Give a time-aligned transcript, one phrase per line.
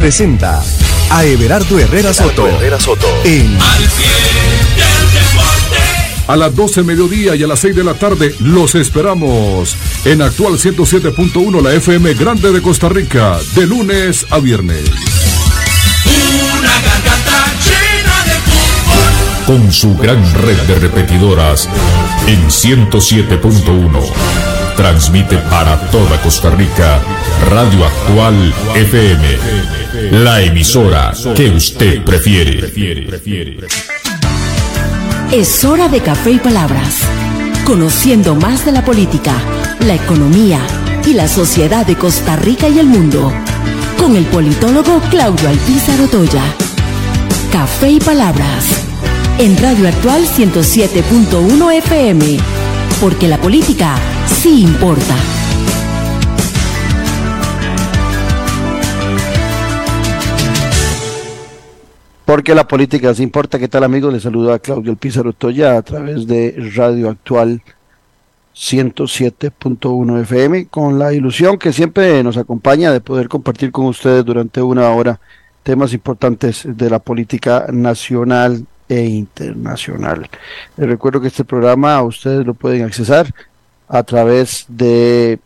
[0.00, 0.62] presenta
[1.10, 3.08] a Everardo Herrera Soto, Herrera Soto.
[3.24, 3.58] en
[6.28, 10.52] A las 12 mediodía y a las 6 de la tarde los esperamos en actual
[10.54, 14.88] 107.1 la FM Grande de Costa Rica, de lunes a viernes.
[16.06, 19.46] Una garganta llena de fútbol.
[19.46, 21.68] Con su gran red de repetidoras
[22.28, 24.57] en 107.1.
[24.78, 27.00] Transmite para toda Costa Rica
[27.50, 30.22] Radio Actual FM.
[30.22, 32.60] La emisora que usted prefiere.
[35.32, 37.00] Es hora de café y palabras.
[37.64, 39.34] Conociendo más de la política,
[39.80, 40.60] la economía
[41.04, 43.32] y la sociedad de Costa Rica y el mundo.
[43.98, 46.44] Con el politólogo Claudio Alpizar Otoya.
[47.50, 48.64] Café y palabras.
[49.38, 52.57] En Radio Actual 107.1 FM.
[53.00, 53.94] Porque la política
[54.26, 55.14] sí importa.
[62.24, 63.60] Porque la política se importa.
[63.60, 64.12] ¿Qué tal amigos?
[64.12, 67.62] Les saluda Claudio El Pizarro Toya a través de Radio Actual
[68.56, 74.60] 107.1 FM con la ilusión que siempre nos acompaña de poder compartir con ustedes durante
[74.60, 75.20] una hora
[75.62, 80.28] temas importantes de la política nacional e internacional.
[80.76, 83.32] Les recuerdo que este programa ustedes lo pueden accesar
[83.88, 85.38] a través de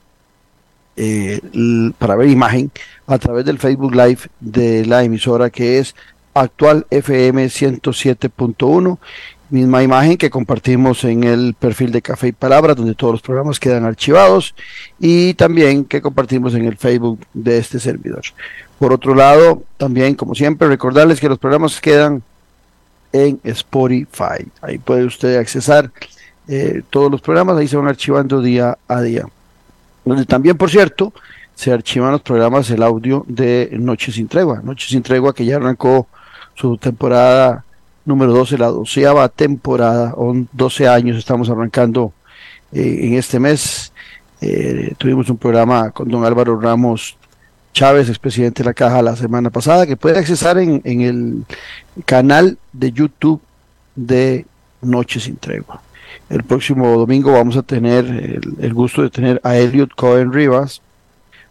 [0.96, 1.40] eh,
[1.98, 2.70] para ver imagen
[3.06, 5.94] a través del Facebook Live de la emisora que es
[6.34, 8.98] actual FM 107.1
[9.52, 13.60] misma imagen que compartimos en el perfil de Café y Palabras donde todos los programas
[13.60, 14.54] quedan archivados
[14.98, 18.22] y también que compartimos en el Facebook de este servidor.
[18.78, 22.22] Por otro lado, también como siempre recordarles que los programas quedan
[23.12, 24.46] en Spotify.
[24.60, 25.90] Ahí puede usted accesar
[26.48, 29.26] eh, todos los programas, ahí se van archivando día a día.
[30.04, 31.12] Donde también, por cierto,
[31.54, 34.60] se archivan los programas, el audio de Noche sin Tregua.
[34.62, 36.08] Noche sin Tregua que ya arrancó
[36.54, 37.64] su temporada
[38.04, 42.12] número 12, la doceava temporada, o 12 años estamos arrancando
[42.72, 43.92] eh, en este mes.
[44.40, 47.16] Eh, tuvimos un programa con don Álvaro Ramos
[47.72, 51.44] Chávez, expresidente de la Caja, la semana pasada, que puede accesar en, el
[52.04, 53.40] canal de YouTube
[53.96, 54.46] de
[54.80, 55.82] Noche sin Tregua.
[56.28, 60.82] El próximo domingo vamos a tener el, el gusto de tener a Elliot Cohen Rivas,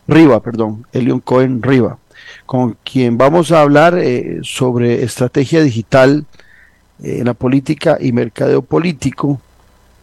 [0.07, 1.97] Riva, perdón, Elion Cohen Riva,
[2.45, 6.25] con quien vamos a hablar eh, sobre estrategia digital
[7.01, 9.39] eh, en la política y mercadeo político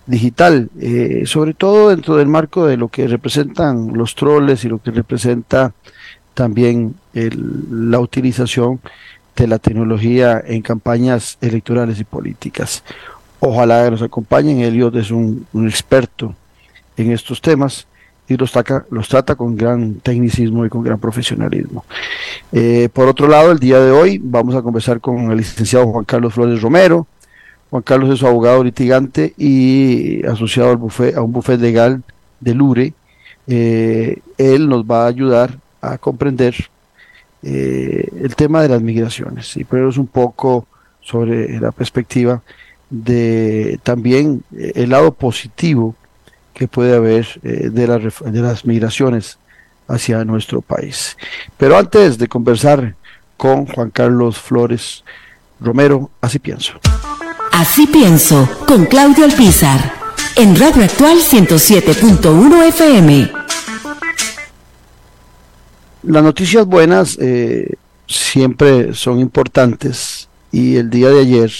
[0.06, 4.78] digital, eh, sobre todo dentro del marco de lo que representan los troles y lo
[4.78, 5.74] que representa
[6.38, 8.78] también la utilización
[9.34, 12.84] de la tecnología en campañas electorales y políticas.
[13.40, 14.60] Ojalá nos acompañen.
[14.60, 16.32] Eliot es un, experto
[16.96, 17.88] en estos temas
[18.28, 21.84] y los, trata con gran tecnicismo y con gran profesionalismo.
[22.52, 26.04] Eh, por otro lado, el día de hoy vamos a conversar con el licenciado Juan
[26.04, 27.08] Carlos Flores Romero.
[27.70, 32.04] Juan Carlos es abogado litigante y asociado al bufet, a un bufete legal
[32.38, 32.92] de Lure.
[33.48, 36.54] Eh, él nos va a ayudar a comprender
[37.42, 40.66] eh, el tema de las migraciones y pero es un poco
[41.00, 42.42] sobre la perspectiva
[42.90, 45.94] de también eh, el lado positivo
[46.54, 49.38] que puede haber eh, de, ref- de las migraciones
[49.86, 51.16] hacia nuestro país.
[51.56, 52.94] Pero antes de conversar
[53.36, 55.04] con Juan Carlos Flores
[55.60, 56.72] Romero, así pienso.
[57.52, 59.92] Así pienso, con Claudio Alpizar.
[60.36, 63.37] En Radio Actual 107.1 FM.
[66.04, 67.74] Las noticias buenas eh,
[68.06, 71.50] siempre son importantes y el día de ayer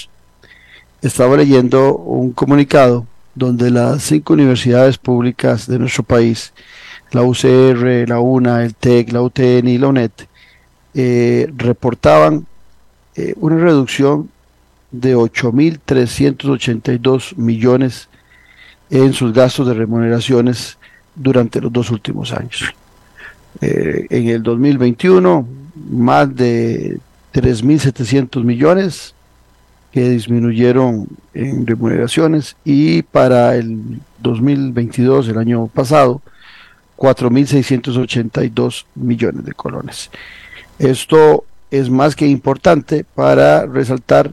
[1.01, 3.05] estaba leyendo un comunicado
[3.35, 6.53] donde las cinco universidades públicas de nuestro país,
[7.11, 10.11] la UCR, la UNA, el TEC, la UTN y la UNED,
[10.93, 12.47] eh, reportaban
[13.15, 14.29] eh, una reducción
[14.91, 18.07] de 8.382 millones
[18.89, 20.77] en sus gastos de remuneraciones
[21.13, 22.73] durante los dos últimos años.
[23.61, 25.47] Eh, en el 2021,
[25.91, 26.99] más de
[27.33, 29.13] 3.700 millones
[29.91, 36.21] que disminuyeron en remuneraciones y para el 2022, el año pasado,
[36.97, 40.11] 4.682 millones de colones.
[40.77, 44.31] Esto es más que importante para resaltar,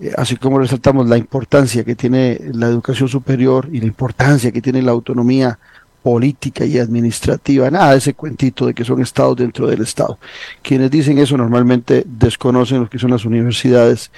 [0.00, 4.62] eh, así como resaltamos la importancia que tiene la educación superior y la importancia que
[4.62, 5.58] tiene la autonomía
[6.02, 10.18] política y administrativa, nada ese cuentito de que son estados dentro del estado.
[10.62, 14.10] Quienes dicen eso normalmente desconocen lo que son las universidades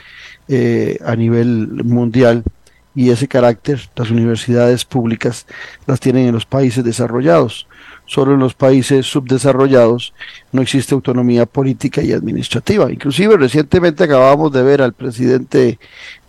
[0.48, 2.44] eh, a nivel mundial
[2.94, 5.46] y ese carácter las universidades públicas
[5.86, 7.66] las tienen en los países desarrollados.
[8.04, 10.12] Solo en los países subdesarrollados
[10.50, 12.92] no existe autonomía política y administrativa.
[12.92, 15.78] Inclusive recientemente acabamos de ver al presidente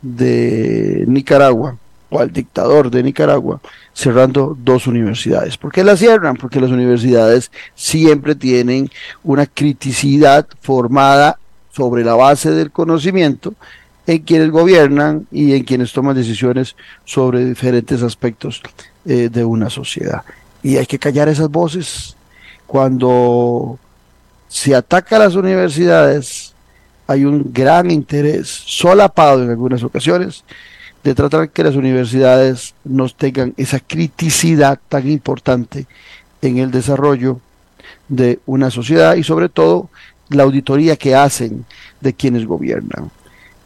[0.02, 1.78] de Nicaragua
[2.14, 3.60] o al dictador de Nicaragua
[3.92, 5.58] cerrando dos universidades.
[5.58, 6.36] ¿Por qué las cierran?
[6.36, 8.90] Porque las universidades siempre tienen
[9.24, 11.40] una criticidad formada
[11.72, 13.56] sobre la base del conocimiento
[14.06, 18.62] en quienes gobiernan y en quienes toman decisiones sobre diferentes aspectos
[19.06, 20.24] eh, de una sociedad.
[20.62, 22.16] Y hay que callar esas voces.
[22.68, 23.80] Cuando
[24.48, 26.54] se ataca a las universidades,
[27.08, 30.44] hay un gran interés, solapado en algunas ocasiones,
[31.04, 35.86] de tratar que las universidades nos tengan esa criticidad tan importante
[36.42, 37.40] en el desarrollo
[38.08, 39.90] de una sociedad y sobre todo
[40.30, 41.66] la auditoría que hacen
[42.00, 43.12] de quienes gobiernan.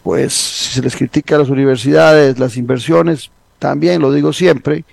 [0.03, 3.29] Pues si se les critica a las universidades, las inversiones,
[3.59, 4.85] también lo digo siempre,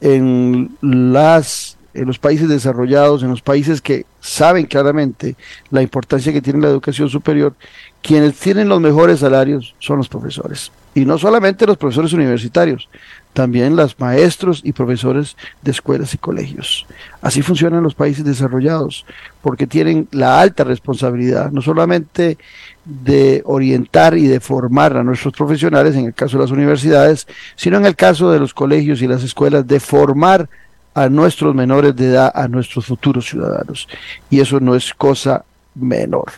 [0.00, 5.36] en, las, en los países desarrollados, en los países que saben claramente
[5.70, 7.54] la importancia que tiene la educación superior,
[8.02, 10.70] quienes tienen los mejores salarios son los profesores.
[10.94, 12.88] Y no solamente los profesores universitarios,
[13.32, 16.86] también los maestros y profesores de escuelas y colegios.
[17.20, 19.04] Así funcionan los países desarrollados,
[19.42, 22.38] porque tienen la alta responsabilidad, no solamente
[22.84, 27.26] de orientar y de formar a nuestros profesionales, en el caso de las universidades,
[27.56, 30.48] sino en el caso de los colegios y las escuelas, de formar
[30.94, 33.88] a nuestros menores de edad, a nuestros futuros ciudadanos.
[34.30, 35.44] Y eso no es cosa
[35.74, 36.32] menor.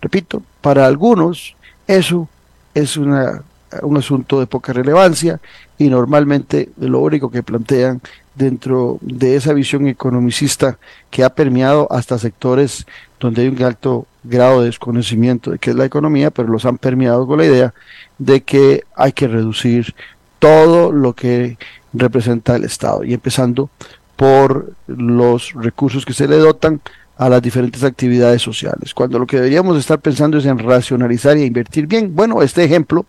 [0.00, 1.56] Repito, para algunos
[1.86, 2.28] eso
[2.74, 3.42] es una
[3.82, 5.40] un asunto de poca relevancia
[5.78, 8.00] y normalmente lo único que plantean
[8.34, 10.78] dentro de esa visión economicista
[11.10, 12.86] que ha permeado hasta sectores
[13.20, 16.78] donde hay un alto grado de desconocimiento de qué es la economía, pero los han
[16.78, 17.74] permeado con la idea
[18.18, 19.94] de que hay que reducir
[20.38, 21.56] todo lo que
[21.94, 23.04] representa el Estado.
[23.04, 23.70] Y empezando
[24.16, 26.80] por los recursos que se le dotan
[27.16, 31.44] a las diferentes actividades sociales, cuando lo que deberíamos estar pensando es en racionalizar y
[31.44, 32.14] invertir bien.
[32.14, 33.06] Bueno, este ejemplo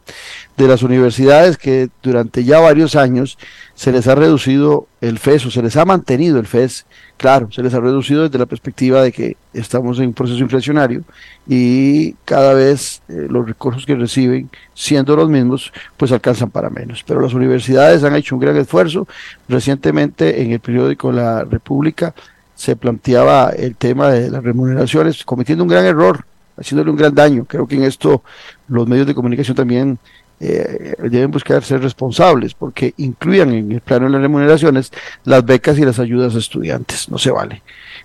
[0.58, 3.38] de las universidades que durante ya varios años
[3.74, 6.86] se les ha reducido el FES o se les ha mantenido el FES,
[7.18, 11.04] claro, se les ha reducido desde la perspectiva de que estamos en un proceso inflacionario
[11.48, 17.04] y cada vez eh, los recursos que reciben, siendo los mismos, pues alcanzan para menos.
[17.06, 19.08] Pero las universidades han hecho un gran esfuerzo.
[19.50, 22.14] Recientemente en el periódico La República
[22.56, 26.26] se planteaba el tema de las remuneraciones, cometiendo un gran error,
[26.58, 27.46] haciéndole un gran daño.
[27.46, 28.24] Creo que en esto
[28.68, 30.00] los medios de comunicación también
[30.40, 34.92] eh, deben buscar ser responsables, porque incluyan en el plano de las remuneraciones
[35.24, 37.10] las becas y las ayudas a estudiantes.
[37.10, 37.62] No se vale.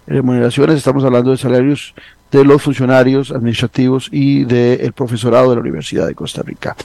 [0.06, 1.94] Remuneraciones estamos hablando de salarios
[2.31, 6.76] de los funcionarios administrativos y del profesorado de la Universidad de Costa Rica,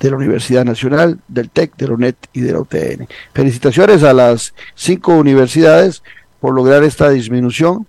[0.00, 3.06] de la Universidad Nacional, del TEC, de la UNED y de la UTN.
[3.34, 6.02] Felicitaciones a las cinco universidades
[6.44, 7.86] por lograr esta disminución,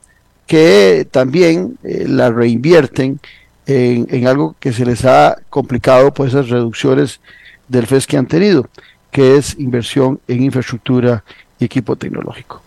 [0.47, 3.19] que también eh, la reinvierten
[3.65, 7.19] en, algo que se les ha complicado por esas reducciones
[7.67, 8.69] del FES que han tenido,
[9.11, 11.25] que es inversión en infraestructura
[11.59, 12.61] y equipo tecnológico.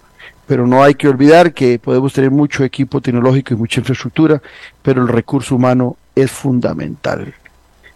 [0.46, 4.42] Pero no hay que olvidar que podemos tener mucho equipo tecnológico y mucha infraestructura,
[4.82, 7.32] pero el recurso humano es fundamental.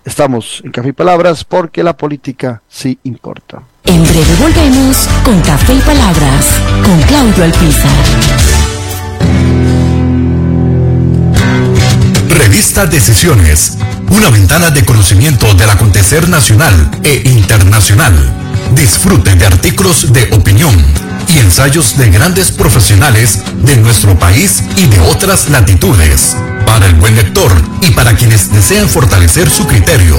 [0.02, 3.62] Estamos en Café y Palabras porque la política sí importa.
[3.84, 6.46] En breve volvemos con Café y Palabras
[6.84, 7.90] con Claudio Alpizar.
[12.28, 13.78] Revista Decisiones,
[14.10, 18.14] una ventana de conocimiento del acontecer nacional e internacional.
[18.74, 20.74] Disfrute de artículos de opinión
[21.28, 26.36] y ensayos de grandes profesionales de nuestro país y de otras latitudes.
[26.66, 30.16] Para el buen lector y para quienes desean fortalecer su criterio.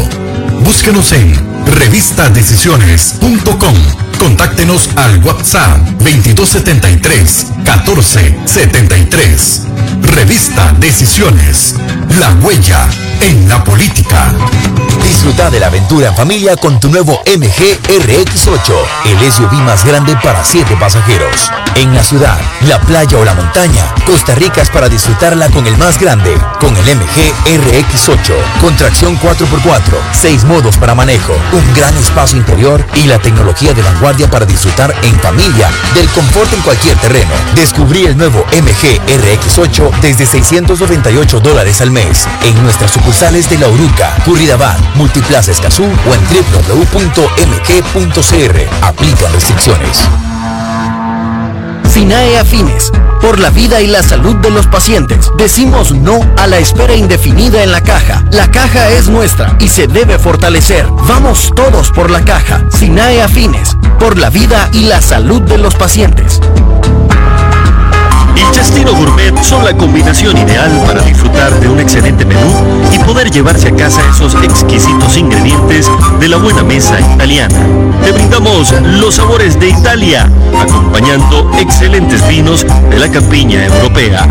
[0.63, 1.33] Búsquenos en
[1.65, 3.75] revistadecisiones.com.
[4.19, 9.61] Contáctenos al WhatsApp 2273 1473.
[10.15, 11.75] Revista Decisiones.
[12.19, 12.87] La huella
[13.21, 14.31] en la política.
[15.03, 18.73] Disfruta de la aventura en familia con tu nuevo MG RX8,
[19.05, 21.51] el SUV más grande para 7 pasajeros.
[21.75, 25.77] En la ciudad, la playa o la montaña, Costa Rica es para disfrutarla con el
[25.77, 29.81] más grande, con el MG RX8, con tracción 4x4,
[30.13, 34.93] 6 modos para manejo, un gran espacio interior y la tecnología de vanguardia para disfrutar
[35.03, 37.31] en familia del confort en cualquier terreno.
[37.55, 43.69] Descubrí el nuevo MG RX8 desde 698 dólares al mes en nuestras sucursales de La
[43.69, 46.21] Uruca, Curridabat, Multiplaza Escazú o en
[46.67, 47.25] www.mg.cr.
[48.85, 50.01] Aplica restricciones.
[51.89, 52.91] SINAE Afines,
[53.21, 55.31] por la vida y la salud de los pacientes.
[55.37, 58.25] Decimos no a la espera indefinida en la caja.
[58.31, 60.85] La caja es nuestra y se debe fortalecer.
[61.07, 62.65] Vamos todos por la caja.
[62.69, 66.41] SINAE Afines, por la vida y la salud de los pacientes.
[68.35, 72.49] El Chastino Gourmet son la combinación ideal para disfrutar de un excelente menú
[72.91, 77.55] y poder llevarse a casa esos exquisitos ingredientes de la buena mesa italiana.
[78.03, 84.27] Te brindamos los sabores de Italia, acompañando excelentes vinos de la campiña europea.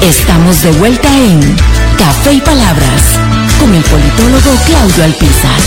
[0.00, 1.40] Estamos de vuelta en
[1.98, 3.18] Café y Palabras
[3.60, 5.60] con el politólogo Claudio Alpizar.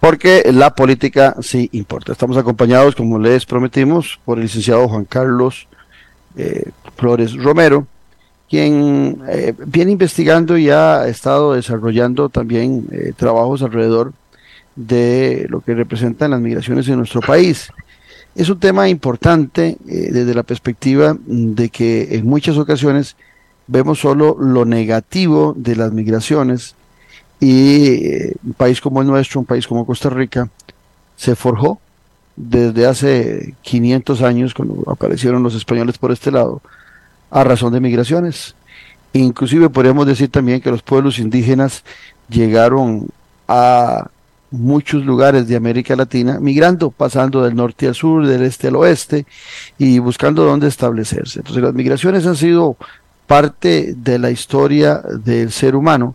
[0.00, 2.12] Porque la política sí importa.
[2.12, 5.66] Estamos acompañados, como les prometimos, por el licenciado Juan Carlos
[6.36, 7.86] eh, Flores Romero,
[8.48, 14.12] quien eh, viene investigando y ha estado desarrollando también eh, trabajos alrededor
[14.74, 17.70] de lo que representan las migraciones en nuestro país.
[18.34, 23.16] Es un tema importante desde la perspectiva de que en muchas ocasiones
[23.66, 26.74] vemos solo lo negativo de las migraciones
[27.40, 30.50] y un país como el nuestro, un país como Costa Rica,
[31.16, 31.80] se forjó
[32.36, 36.60] desde hace 500 años, cuando aparecieron los españoles por este lado,
[37.30, 38.54] a razón de migraciones.
[39.12, 41.84] Inclusive podríamos decir también que los pueblos indígenas
[42.28, 43.08] llegaron
[43.48, 44.10] a
[44.50, 49.26] muchos lugares de América Latina, migrando, pasando del norte al sur, del este al oeste
[49.78, 51.40] y buscando dónde establecerse.
[51.40, 52.76] Entonces las migraciones han sido
[53.26, 56.14] parte de la historia del ser humano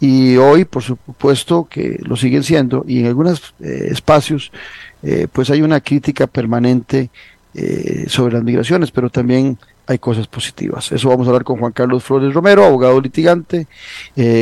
[0.00, 4.50] y hoy, por supuesto, que lo siguen siendo y en algunos eh, espacios,
[5.02, 7.10] eh, pues hay una crítica permanente
[7.54, 10.92] eh, sobre las migraciones, pero también hay cosas positivas.
[10.92, 13.66] Eso vamos a hablar con Juan Carlos Flores Romero, abogado litigante,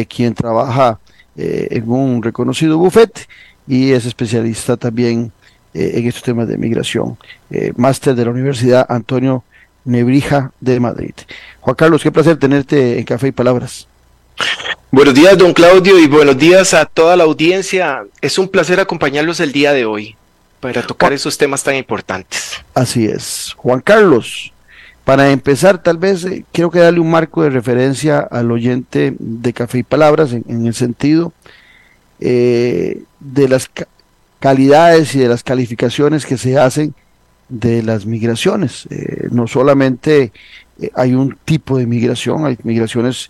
[0.09, 0.99] quien trabaja
[1.37, 3.23] eh, en un reconocido bufete
[3.67, 5.33] y es especialista también
[5.73, 7.17] eh, en estos temas de migración.
[7.51, 9.45] Eh, máster de la Universidad Antonio
[9.85, 11.15] Nebrija de Madrid.
[11.61, 13.87] Juan Carlos, qué placer tenerte en Café y Palabras.
[14.91, 18.03] Buenos días, don Claudio, y buenos días a toda la audiencia.
[18.21, 20.17] Es un placer acompañarlos el día de hoy
[20.61, 22.63] para tocar esos temas tan importantes.
[22.75, 23.55] Así es.
[23.57, 24.53] Juan Carlos,
[25.05, 29.53] para empezar, tal vez eh, quiero que darle un marco de referencia al oyente de
[29.53, 31.33] Café y Palabras en, en el sentido
[32.21, 33.87] eh, de las ca
[34.41, 36.95] calidades y de las calificaciones que se hacen
[37.51, 38.87] de las migraciones.
[38.91, 40.33] Eh, no solamente
[40.81, 43.29] eh, hay un tipo de migración, hay migraciones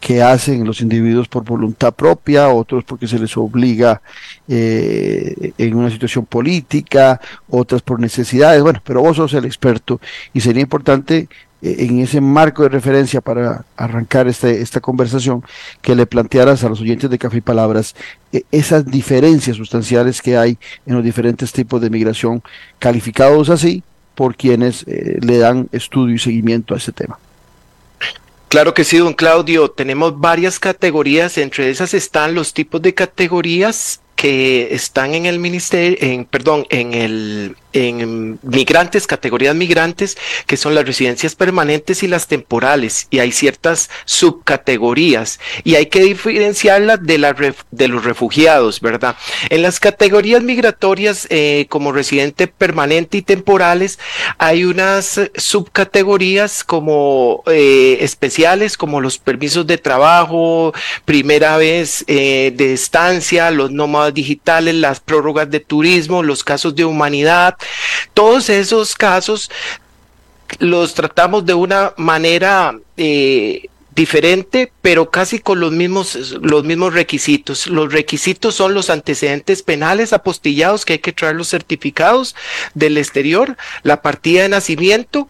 [0.00, 4.02] que hacen los individuos por voluntad propia, otros porque se les obliga
[4.48, 8.62] eh, en una situación política, otras por necesidades.
[8.62, 10.00] Bueno, pero vos sos el experto
[10.34, 11.28] y sería importante
[11.64, 15.44] en ese marco de referencia para arrancar este, esta conversación,
[15.80, 17.94] que le plantearas a los oyentes de Café y Palabras
[18.50, 22.42] esas diferencias sustanciales que hay en los diferentes tipos de migración,
[22.80, 23.84] calificados así
[24.16, 27.18] por quienes le dan estudio y seguimiento a este tema.
[28.52, 29.70] Claro que sí, don Claudio.
[29.70, 31.38] Tenemos varias categorías.
[31.38, 36.94] Entre esas están los tipos de categorías que están en el ministerio, en, perdón, en
[36.94, 43.32] el en migrantes, categorías migrantes, que son las residencias permanentes y las temporales, y hay
[43.32, 47.34] ciertas subcategorías, y hay que diferenciarlas de, la
[47.70, 49.16] de los refugiados, ¿verdad?
[49.48, 53.98] En las categorías migratorias, eh, como residente permanente y temporales,
[54.38, 60.74] hay unas subcategorías como eh, especiales, como los permisos de trabajo,
[61.04, 66.84] primera vez eh, de estancia, los nómadas digitales, las prórrogas de turismo, los casos de
[66.84, 67.56] humanidad,
[68.14, 69.50] todos esos casos
[70.58, 77.66] los tratamos de una manera eh, diferente, pero casi con los mismos, los mismos requisitos.
[77.66, 82.34] Los requisitos son los antecedentes penales apostillados, que hay que traer los certificados
[82.74, 85.28] del exterior, la partida de nacimiento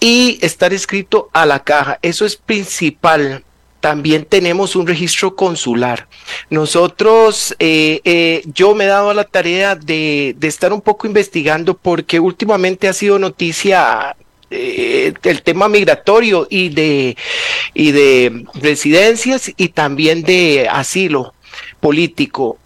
[0.00, 1.98] y estar escrito a la caja.
[2.02, 3.42] Eso es principal
[3.84, 6.08] también tenemos un registro consular.
[6.48, 12.18] Nosotros, eh, eh, yo me he dado la tarea de, estar un poco investigando porque
[12.18, 14.16] últimamente ha sido noticia
[14.50, 17.14] eh, el tema migratorio y de,
[17.74, 21.34] y de residencias y también de asilo
[21.80, 22.56] político.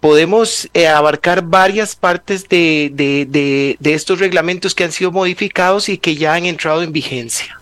[0.00, 6.34] podemos abarcar varias partes de, de estos reglamentos que han sido modificados y que ya
[6.34, 7.61] han entrado en vigencia.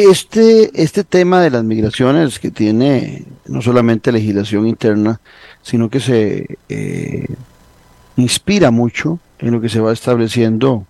[0.00, 5.20] Este, este tema de las migraciones que tiene no solamente legislación interna,
[5.60, 7.26] sino que se eh,
[8.16, 10.86] inspira mucho en lo que se va estableciendo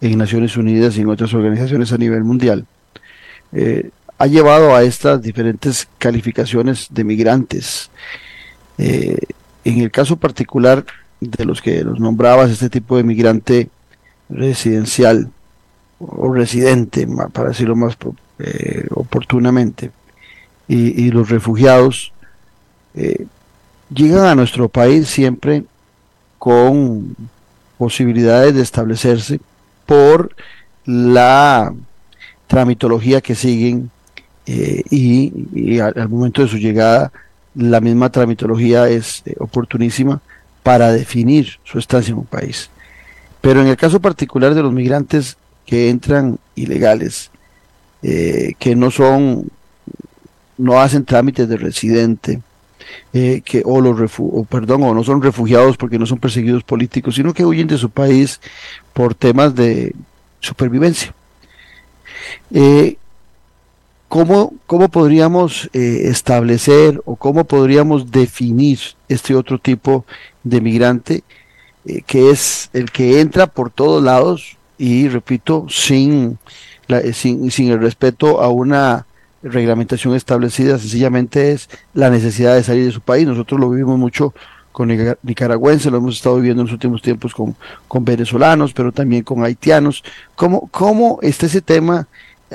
[0.00, 2.64] en Naciones Unidas y en otras organizaciones a nivel mundial,
[3.50, 7.90] eh, ha llevado a estas diferentes calificaciones de migrantes.
[8.78, 9.18] Eh,
[9.64, 10.84] en el caso particular
[11.18, 13.70] de los que los nombrabas, este tipo de migrante
[14.28, 15.32] residencial
[15.98, 17.96] o residente, para decirlo más
[18.38, 19.90] eh, oportunamente.
[20.68, 22.12] Y, los refugiados
[22.94, 23.26] eh,
[23.92, 25.64] llegan a nuestro país siempre
[26.38, 27.14] con
[27.76, 29.38] posibilidades de establecerse
[29.84, 30.34] por
[30.86, 31.74] la
[32.46, 33.90] tramitología que siguen
[34.46, 37.12] eh, y, al, momento de su llegada
[37.54, 40.20] la misma tramitología es oportunísima
[40.62, 42.70] para definir su estancia en un país.
[43.40, 47.30] Pero en el caso particular de los migrantes que entran ilegales,
[48.02, 49.48] eh, que no son,
[50.58, 52.40] no hacen trámites de residente,
[53.12, 54.10] eh, que o los
[54.48, 57.90] perdón, o no son refugiados porque no son perseguidos políticos, sino que huyen de su
[57.90, 58.40] país
[58.92, 59.94] por temas de
[60.40, 61.14] supervivencia.
[62.50, 62.96] Eh,
[64.08, 70.04] ¿cómo, ¿Cómo podríamos establecer o cómo podríamos definir este otro tipo
[70.42, 71.22] de migrante
[72.06, 76.38] que es el que entra por todos lados y, repito, sin
[76.88, 79.06] eh, sin, el respeto a una
[79.42, 83.26] reglamentación establecida, sencillamente es la necesidad de salir de su país.
[83.26, 84.34] Nosotros lo vivimos mucho
[84.70, 84.88] con
[85.22, 87.54] nicaragüenses, lo hemos estado viviendo en los últimos tiempos con,
[87.88, 90.02] con venezolanos, pero también con haitianos.
[90.34, 92.06] ¿Cómo, ¿Cómo está ese tema?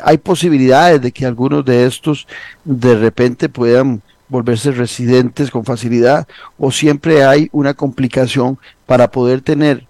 [0.03, 2.27] ¿Hay posibilidades de que algunos de estos
[2.63, 9.85] de repente puedan volverse residentes con facilidad o siempre hay una complicación para poder tener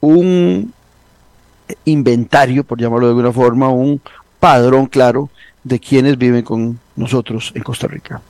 [0.00, 0.72] un
[1.84, 4.00] inventario, por llamarlo de alguna forma, un
[4.40, 5.30] padrón claro
[5.64, 8.20] de quienes viven con nosotros en Costa Rica.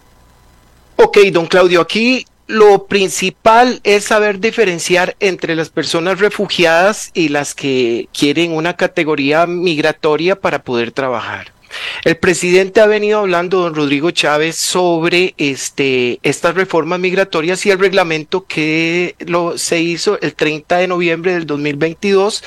[0.96, 7.54] Ok, don Claudio, aquí lo principal es saber diferenciar entre las personas refugiadas y las
[7.54, 11.55] que quieren una categoría migratoria para poder trabajar.
[12.04, 17.78] El presidente ha venido hablando, don Rodrigo Chávez, sobre este, estas reformas migratorias y el
[17.78, 22.44] reglamento que lo, se hizo el 30 de noviembre del 2022,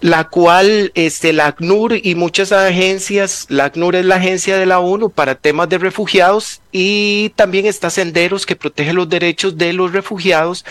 [0.00, 4.80] la cual este, la ACNUR y muchas agencias, la ACNUR es la agencia de la
[4.80, 9.92] ONU para temas de refugiados y también está Senderos que protege los derechos de los
[9.92, 10.64] refugiados.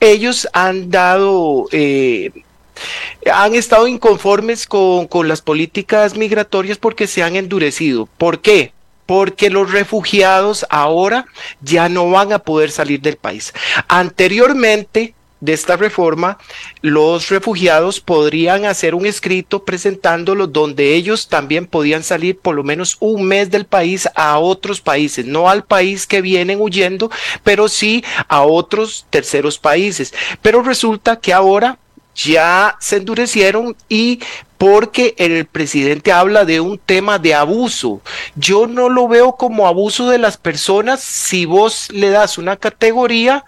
[0.00, 1.66] Ellos han dado...
[1.72, 2.30] Eh,
[3.32, 8.08] han estado inconformes con, las políticas migratorias porque se han endurecido.
[8.18, 8.72] ¿Por qué?
[9.06, 11.24] porque los refugiados ahora
[11.62, 13.54] ya no van a poder salir del país.
[13.88, 16.38] Anteriormente, de esta reforma,
[16.80, 22.96] los refugiados podrían hacer un escrito presentándolo donde ellos también podían salir por lo menos
[23.00, 27.10] un mes del país a otros países, no al país que vienen huyendo,
[27.44, 30.12] pero sí a otros terceros países.
[30.42, 31.78] Pero resulta que ahora
[32.18, 34.20] ya se endurecieron y
[34.58, 38.00] porque el presidente habla de un tema de abuso.
[38.34, 43.44] Yo no lo veo como abuso de las personas si vos le das una categoría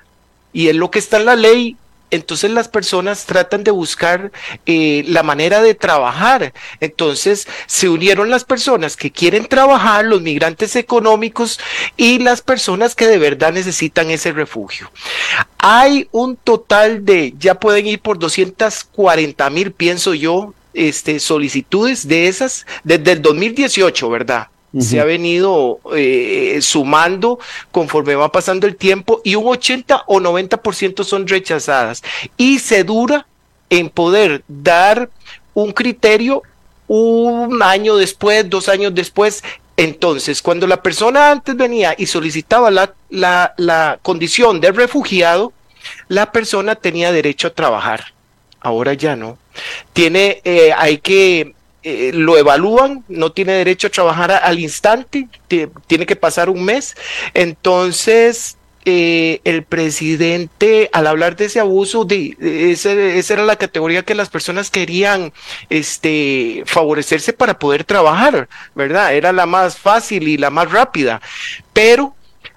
[0.53, 1.77] y es lo que está en la ley,
[2.11, 4.33] entonces las personas tratan de buscar
[4.67, 6.53] eh, la manera de trabajar.
[6.81, 11.61] Entonces se unieron las personas que quieren trabajar, los migrantes económicos
[11.97, 14.91] y las personas que de verdad necesitan ese refugio.
[15.59, 22.29] Hay un total de, ya pueden ir por 240 mil, pienso yo, este, solicitudes de
[22.29, 24.49] esas desde el 2018, ¿verdad?
[24.79, 27.39] Se ha venido eh, sumando
[27.73, 32.03] conforme va pasando el tiempo y un 80 o 90% son rechazadas.
[32.37, 33.27] Y se dura
[33.69, 35.11] en poder dar
[35.55, 36.43] un criterio
[36.87, 39.43] un año después, dos años después.
[39.77, 45.53] Entonces, cuando la persona antes venía y solicitaba la, la, la condición de refugiado,
[46.09, 48.13] la persona tenía derecho a trabajar.
[48.61, 49.39] Ahora ya no.
[49.93, 55.29] Tiene, eh, hay que eh, lo evalúan, no tiene derecho a trabajar al instante,
[55.87, 56.97] tiene que pasar un mes.
[57.35, 62.37] Entonces, eh, el presidente, al hablar de ese abuso, de,
[62.73, 65.33] esa, era la categoría que las personas querían
[65.69, 69.15] este, favorecerse para poder trabajar, ¿verdad?
[69.15, 71.21] Era la más fácil y la más rápida.
[71.73, 72.15] Pero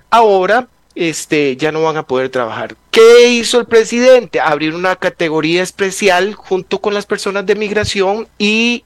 [0.09, 2.75] ahora este, ya no van a poder trabajar.
[2.91, 4.39] ¿Qué hizo el presidente?
[4.39, 8.83] Abrir una categoría especial junto con las personas de migración y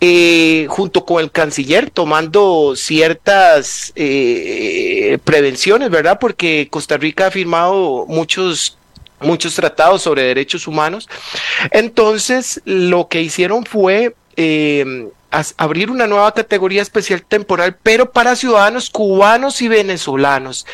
[0.00, 6.18] eh, junto con el canciller tomando ciertas eh, prevenciones, ¿verdad?
[6.20, 8.76] Porque Costa Rica ha firmado muchos
[9.20, 11.08] muchos tratados sobre derechos humanos.
[11.72, 15.08] Entonces, lo que hicieron fue eh,
[15.56, 20.66] abrir una nueva categoría especial temporal, pero para ciudadanos cubanos y venezolanos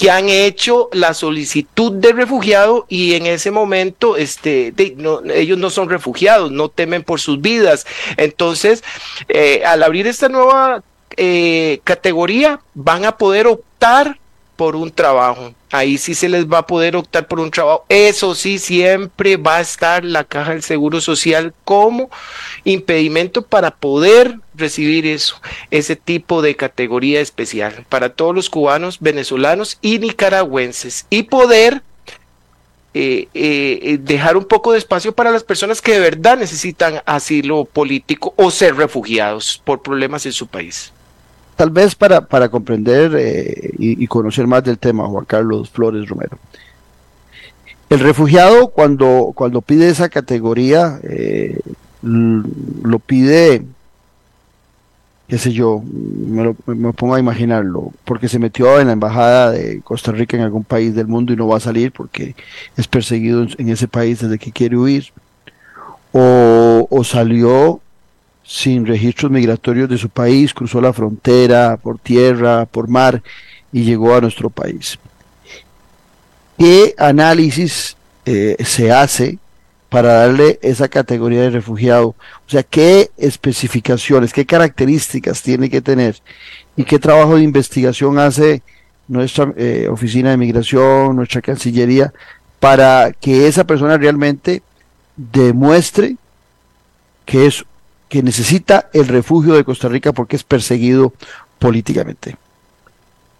[0.00, 5.90] que han hecho la solicitud de refugiado y en ese momento este, ellos no son
[5.90, 7.86] refugiados, no temen por sus vidas.
[8.16, 8.82] Entonces,
[9.28, 10.82] eh, al abrir esta nueva
[11.18, 14.18] eh, categoría, van a poder optar
[14.56, 15.52] por un trabajo.
[15.72, 17.84] Ahí sí se les va a poder optar por un trabajo.
[17.88, 22.10] Eso sí, siempre va a estar la caja del Seguro Social como
[22.64, 29.78] impedimento para poder recibir eso, ese tipo de categoría especial para todos los cubanos, venezolanos
[29.80, 31.06] y nicaragüenses.
[31.08, 31.82] Y poder
[32.92, 37.64] eh, eh, dejar un poco de espacio para las personas que de verdad necesitan asilo
[37.64, 40.92] político o ser refugiados por problemas en su país
[41.60, 46.38] tal vez para, para comprender eh, y, conocer más del tema, Juan Carlos Flores Romero.
[47.90, 51.60] El refugiado cuando, cuando pide esa categoría, eh,
[52.00, 53.66] lo pide,
[55.28, 59.82] qué sé yo, me, me, pongo a imaginarlo, porque se metió en la embajada de
[59.82, 62.36] Costa Rica en algún país del mundo y no va a salir porque
[62.78, 65.12] es perseguido en, ese país desde que quiere huir,
[66.12, 67.82] o, o salió
[68.50, 73.22] sin registros migratorios de su país, cruzó la frontera por tierra, por mar
[73.70, 74.98] y llegó a nuestro país.
[76.58, 79.38] ¿Qué análisis eh, se hace
[79.88, 82.08] para darle esa categoría de refugiado?
[82.08, 86.16] O sea, ¿qué especificaciones, qué características tiene que tener
[86.76, 88.62] y qué trabajo de investigación hace
[89.06, 92.12] nuestra eh, oficina de migración, nuestra cancillería,
[92.58, 94.60] para que esa persona realmente
[95.16, 96.16] demuestre
[97.24, 97.64] que es
[98.10, 101.14] que necesita el refugio de Costa Rica porque es perseguido
[101.58, 102.36] políticamente?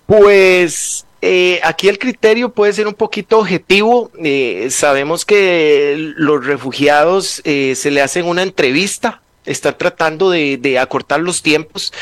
[0.07, 4.11] Pues eh, aquí el criterio puede ser un poquito objetivo.
[4.23, 10.79] Eh, sabemos que los refugiados eh, se le hacen una entrevista, están tratando de, de
[10.79, 11.93] acortar los tiempos.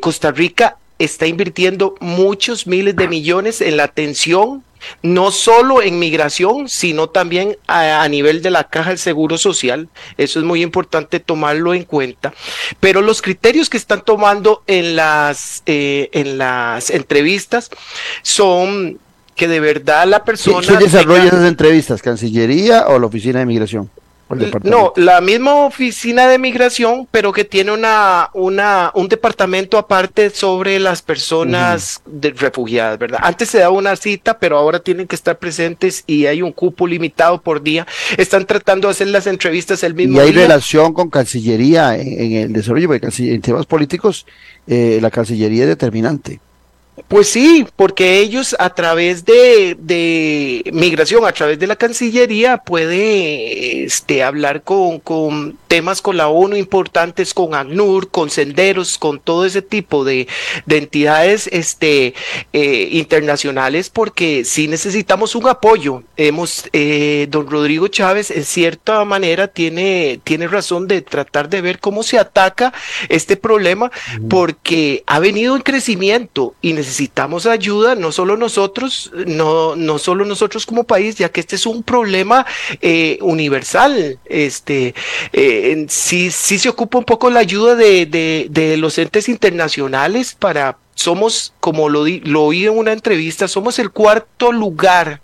[0.00, 4.62] Costa Rica está invirtiendo muchos miles de millones en la atención
[5.02, 9.88] no solo en migración, sino también a, nivel de la caja del Seguro Social.
[10.16, 12.32] Eso es muy importante tomarlo en cuenta.
[12.80, 17.70] Pero los criterios que están tomando en las, eh, en las entrevistas
[18.22, 18.98] son
[19.34, 20.66] que de verdad la persona...
[20.66, 22.02] ¿Quién desarrolla esas entrevistas?
[22.02, 23.90] ¿Cancillería o la Oficina de Migración?
[24.62, 30.78] No, la misma oficina de migración, pero que tiene una, una, un departamento aparte sobre
[30.78, 33.20] las personas refugiadas, ¿verdad?
[33.22, 36.86] Antes se daba una cita, pero ahora tienen que estar presentes y hay un cupo
[36.86, 37.86] limitado por día.
[38.16, 40.24] Están tratando de hacer las entrevistas el mismo día.
[40.24, 44.26] Y hay relación con Cancillería en, el desarrollo, porque en temas políticos
[44.66, 46.40] eh, la Cancillería es determinante.
[47.08, 53.84] Pues sí, porque ellos a través de, de, migración, a través de la Cancillería, puede
[53.84, 59.44] este, hablar con, con, temas con la ONU importantes, con ACNUR, con Senderos, con todo
[59.44, 60.28] ese tipo de,
[60.66, 62.14] de entidades este,
[62.52, 66.04] eh, internacionales, porque sí necesitamos un apoyo.
[66.16, 71.80] Hemos, eh, don Rodrigo Chávez, en cierta manera, tiene, tiene razón de tratar de ver
[71.80, 72.72] cómo se ataca
[73.08, 73.90] este problema,
[74.30, 80.66] porque ha venido en crecimiento y necesitamos ayuda, no solo nosotros, no, no solo nosotros
[80.66, 82.44] como país, ya que este es un problema
[82.82, 84.18] eh, universal.
[84.26, 84.94] Este,
[85.32, 90.36] eh, sí, sí se ocupa un poco la ayuda de, de, de los entes internacionales
[90.38, 95.22] para, somos, como lo, di, lo oí en una entrevista, somos el cuarto lugar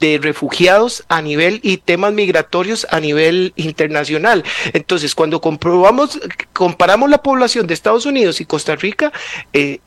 [0.00, 4.42] de refugiados a nivel y temas migratorios a nivel internacional.
[4.72, 6.18] Entonces, cuando comprobamos,
[6.52, 9.12] comparamos la población de Estados Unidos y Costa Rica,
[9.52, 9.78] eh,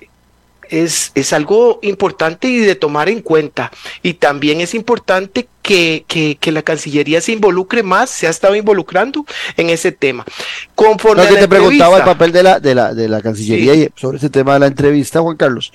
[0.74, 3.72] es, es, algo importante y de tomar en cuenta.
[4.02, 8.56] Y también es importante que, que, que, la Cancillería se involucre más, se ha estado
[8.56, 9.24] involucrando
[9.56, 10.26] en ese tema.
[10.74, 13.90] Conforme no, que te preguntaba el papel de la, de la, de la Cancillería sí.
[13.96, 15.72] sobre ese tema de la entrevista, Juan Carlos,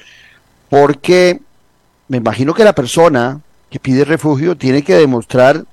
[0.68, 1.38] porque
[2.08, 5.64] me imagino que la persona que pide refugio tiene que demostrar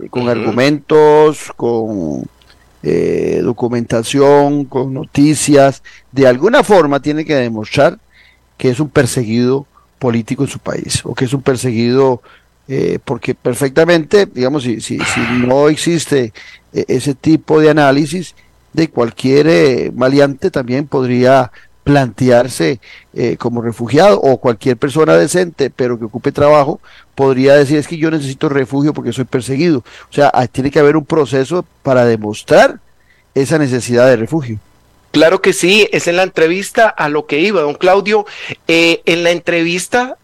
[0.00, 0.30] eh, con uh -huh.
[0.30, 2.24] argumentos, con
[2.84, 7.98] eh, documentación, con noticias, de alguna forma tiene que demostrar
[8.58, 9.66] que es un perseguido
[9.98, 12.20] político en su país o que es un perseguido
[12.68, 16.34] eh, porque perfectamente, digamos, si, si, si no existe
[16.74, 18.34] eh, ese tipo de análisis,
[18.72, 21.50] de cualquier eh, maleante también podría
[21.84, 22.80] plantearse
[23.14, 26.80] eh, como refugiado o cualquier persona decente pero que ocupe trabajo
[27.14, 29.78] podría decir es que yo necesito refugio porque soy perseguido.
[29.78, 32.78] O sea, tiene que haber un proceso para demostrar
[33.34, 34.60] esa necesidad de refugio.
[35.10, 38.26] Claro que sí, es en la entrevista a lo que iba, don Claudio.
[38.66, 40.16] Eh, en la entrevista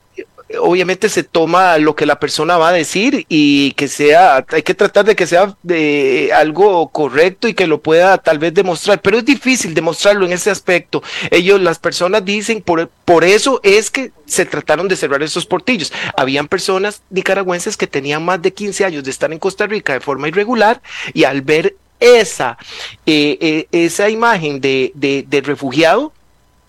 [0.60, 4.74] obviamente se toma lo que la persona va a decir y que sea, hay que
[4.74, 9.18] tratar de que sea de algo correcto y que lo pueda tal vez demostrar, pero
[9.18, 11.02] es difícil demostrarlo en ese aspecto.
[11.30, 15.92] Ellos, las personas dicen, por, por eso es que se trataron de cerrar esos portillos.
[16.16, 20.00] Habían personas nicaragüenses que tenían más de 15 años de estar en Costa Rica de
[20.00, 20.80] forma irregular
[21.12, 22.58] y al ver esa,
[23.06, 26.12] eh, eh, esa imagen de, de, refugiado,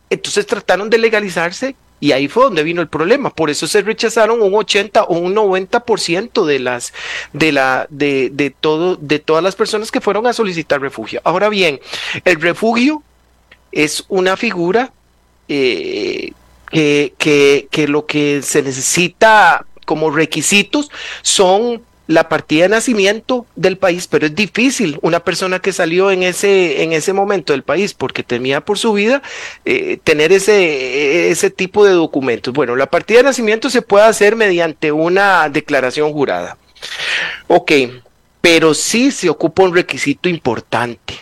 [0.10, 3.30] entonces trataron de legalizarse y ahí fue donde vino el problema.
[3.30, 6.94] Por eso se rechazaron un 80 o un 90% de las
[7.34, 11.22] de la de, de todo de todas las personas que fueron a solicitar refugio.
[11.24, 11.80] Ahora bien,
[12.24, 13.02] el refugio
[13.72, 14.92] es una figura
[15.48, 16.34] eh,
[16.72, 24.08] que, que lo que se necesita como requisitos son la partida de nacimiento del país,
[24.08, 28.24] pero es difícil una persona que salió en ese, en ese momento del país porque
[28.24, 29.22] temía por su vida
[29.65, 32.54] eh, tener ese, ese tipo de documentos.
[32.54, 36.58] Bueno, la partida de nacimiento se puede hacer mediante una declaración jurada.
[37.48, 37.72] Ok,
[38.41, 41.15] pero sí se ocupa un requisito importante,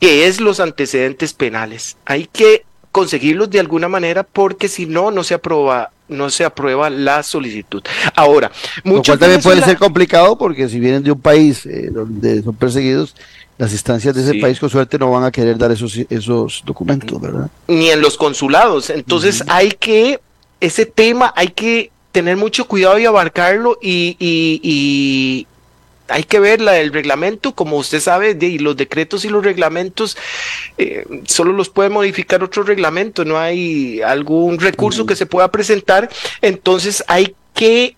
[0.00, 1.96] que es los antecedentes penales.
[2.04, 6.90] Hay que conseguirlos de alguna manera porque si no, no se aprueba no se aprueba
[6.90, 7.82] la solicitud.
[8.14, 8.52] Ahora,
[8.84, 13.16] muchos también puede ser complicado porque si vienen de un país eh, donde son perseguidos,
[13.58, 14.38] las instancias de ese sí.
[14.38, 17.50] país con suerte no van a querer dar esos, esos documentos, ¿verdad?
[17.66, 18.90] Ni en los consulados.
[18.90, 19.54] Entonces uh -huh.
[19.54, 20.20] hay que,
[20.60, 25.46] ese tema hay que tener mucho cuidado y abarcarlo y, y, y
[26.14, 30.16] hay que ver la, el reglamento, como usted sabe, de, los decretos y los reglamentos
[30.78, 35.08] eh, solo los puede modificar otro reglamento, no hay algún recurso uh -huh.
[35.08, 36.08] que se pueda presentar,
[36.40, 37.96] entonces hay que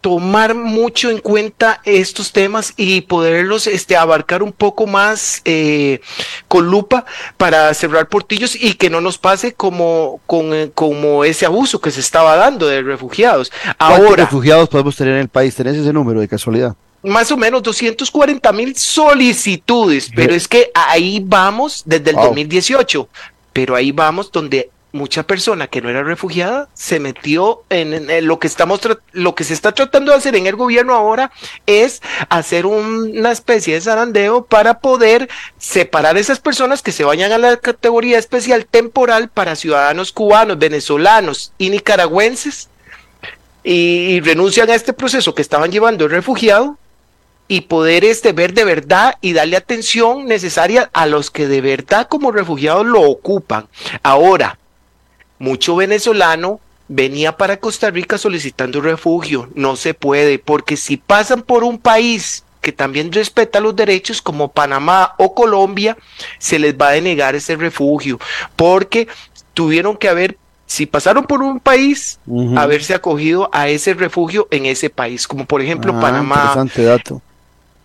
[0.00, 6.00] tomar mucho en cuenta estos temas y poderlos este, abarcar un poco más eh,
[6.48, 7.04] con lupa
[7.36, 12.00] para cerrar portillos y que no nos pase como, con, como ese abuso que se
[12.00, 13.52] estaba dando de refugiados.
[13.76, 15.54] Ahora, refugiados podemos tener en el país?
[15.54, 16.74] ¿Tenés ese número de casualidad?
[17.02, 22.26] Más o menos 240 mil solicitudes, pero es que ahí vamos desde el wow.
[22.26, 23.08] 2018,
[23.52, 28.26] pero ahí vamos donde mucha persona que no era refugiada se metió en, en, en
[28.26, 28.80] lo que estamos
[29.12, 31.30] lo que se está tratando de hacer en el gobierno ahora
[31.66, 37.30] es hacer un, una especie de zarandeo para poder separar esas personas que se vayan
[37.30, 42.68] a la categoría especial temporal para ciudadanos cubanos, venezolanos y nicaragüenses
[43.62, 46.79] y, y renuncian a este proceso que estaban llevando el refugiado
[47.50, 52.06] y poder este, ver de verdad y darle atención necesaria a los que de verdad
[52.06, 53.66] como refugiados lo ocupan.
[54.04, 54.56] Ahora,
[55.40, 59.48] mucho venezolano venía para Costa Rica solicitando refugio.
[59.56, 64.52] No se puede, porque si pasan por un país que también respeta los derechos como
[64.52, 65.96] Panamá o Colombia,
[66.38, 68.20] se les va a denegar ese refugio,
[68.54, 69.08] porque
[69.54, 72.20] tuvieron que haber si pasaron por un país,
[72.56, 76.36] haberse acogido a ese refugio en ese país, como por ejemplo Ah, Panamá.
[76.36, 77.22] Interesante dato.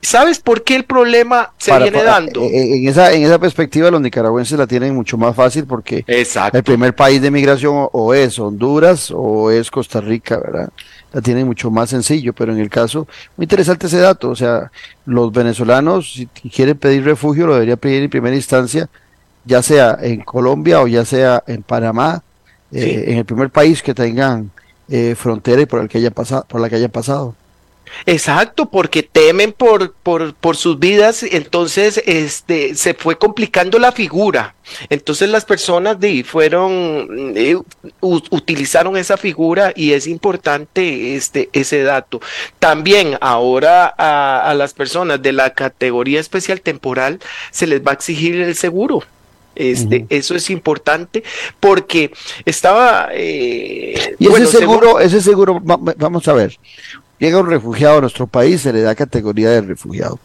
[0.05, 2.41] ¿Sabes por qué el problema se Para- viene para- dando?
[2.43, 6.03] eh, eh, en, esa, en esa perspectiva, los nicaragüenses la tienen mucho más fácil porque
[6.07, 6.57] Exacto.
[6.57, 10.69] el primer país de migración o, es Honduras o es Costa Rica, ¿verdad?
[11.11, 14.69] La tienen mucho más sencillo, pero en el caso, muy interesante ese dato, o sea,
[15.05, 18.87] los venezolanos, si quieren pedir refugio, lo debería pedir en primera instancia,
[19.43, 22.21] ya sea en Colombia o ya sea en Panamá,
[22.71, 24.51] eh, en el primer país que tengan
[24.89, 27.33] eh, frontera y por el que haya pasado, por la que haya pasado.
[28.05, 34.55] Exacto, porque temen por, por, por sus vidas, entonces este, se fue complicando la figura.
[34.89, 37.57] Entonces las personas de, fueron, eh,
[38.01, 42.19] utilizaron esa figura y es importante este, ese dato.
[42.59, 47.19] También ahora a, a las personas de la categoría especial temporal
[47.51, 49.03] se les va a exigir el seguro.
[49.55, 50.05] Este.
[50.09, 51.23] Eso es importante
[51.61, 52.11] porque
[52.43, 53.07] estaba...
[53.13, 56.57] eh, Y ese seguro, ese seguro, va- va- vamos a ver,
[57.19, 60.19] llega un refugiado a nuestro país, se le da categoría de refugiado.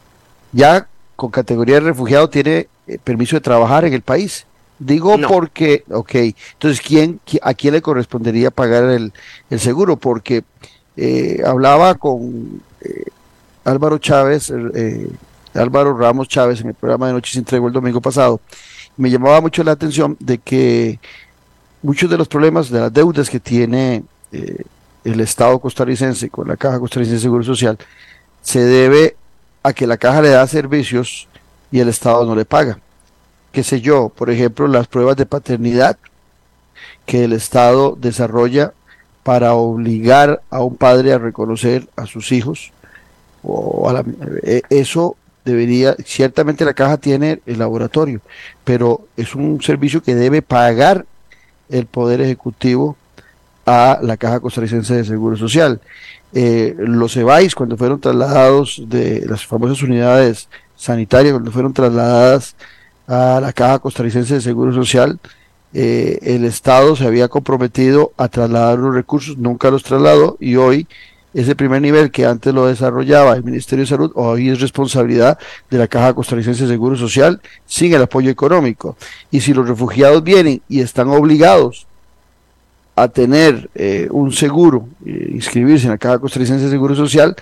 [0.53, 4.47] Ya con categoría de refugiado tiene eh, permiso de trabajar en el país.
[4.79, 5.29] Digo No.
[5.29, 9.13] porque, ok, entonces, ¿quién, qui- ¿a quién le correspondería pagar el,
[9.51, 9.97] el seguro?
[9.97, 10.43] Porque
[10.97, 13.05] eh, hablaba con eh,
[13.65, 15.09] Álvaro Chávez, eh,
[15.53, 18.41] Álvaro Ramos Chávez en el programa de Noche sin Tregua el domingo pasado.
[18.97, 20.99] Me llamaba mucho la atención de que
[21.83, 24.63] muchos de los problemas de las deudas que tiene eh,
[25.05, 27.79] el Estado costarricense con la Caja Costarricense de Seguro Social
[28.43, 29.17] se debe
[29.63, 31.29] a que la caja le da servicios
[31.71, 32.79] y el Estado no le paga.
[33.53, 35.99] Qué sé yo, por ejemplo, las pruebas de paternidad
[37.07, 38.73] que el Estado desarrolla
[39.23, 42.73] para obligar a un padre a reconocer a sus hijos.
[43.43, 44.05] O a la-
[44.43, 48.21] eh, eso debería, ciertamente la caja tiene el laboratorio,
[48.65, 51.07] pero es un servicio que debe pagar
[51.69, 52.97] el Poder Ejecutivo
[53.67, 55.81] a la Caja Costarricense de Seguro Social.
[56.33, 62.57] Eh, los EBAIS, cuando fueron trasladados de las famosas unidades sanitarias, cuando fueron trasladadas
[63.07, 65.19] a la Caja Costarricense de Seguro Social,
[65.73, 70.89] eh, el Estado se había comprometido a trasladar los recursos, nunca los trasladó y hoy
[71.33, 75.39] ese primer nivel que antes lo desarrollaba el Ministerio de Salud, hoy es responsabilidad
[75.71, 78.97] de la Caja Costarricense de Seguro Social sin el apoyo económico.
[79.31, 81.87] Y si los refugiados vienen y están obligados
[83.03, 87.35] a tener eh, un seguro, eh, inscribirse en la Caja Costarricense de Seguro Social,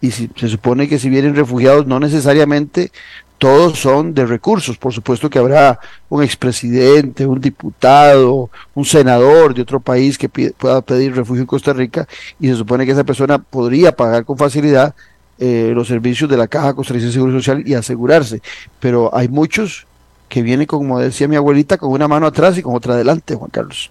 [0.00, 2.90] y si, se supone que si vienen refugiados no necesariamente
[3.36, 9.62] todos son de recursos, por supuesto que habrá un expresidente, un diputado, un senador de
[9.62, 12.06] otro país que pueda pedir refugio en Costa Rica
[12.40, 14.94] y se supone que esa persona podría pagar con facilidad
[15.38, 18.40] eh, los servicios de la Caja Costarricense de Seguro Social y asegurarse,
[18.80, 19.86] pero hay muchos
[20.30, 23.50] que vienen, como decía mi abuelita, con una mano atrás y con otra adelante, Juan
[23.50, 23.90] Carlos.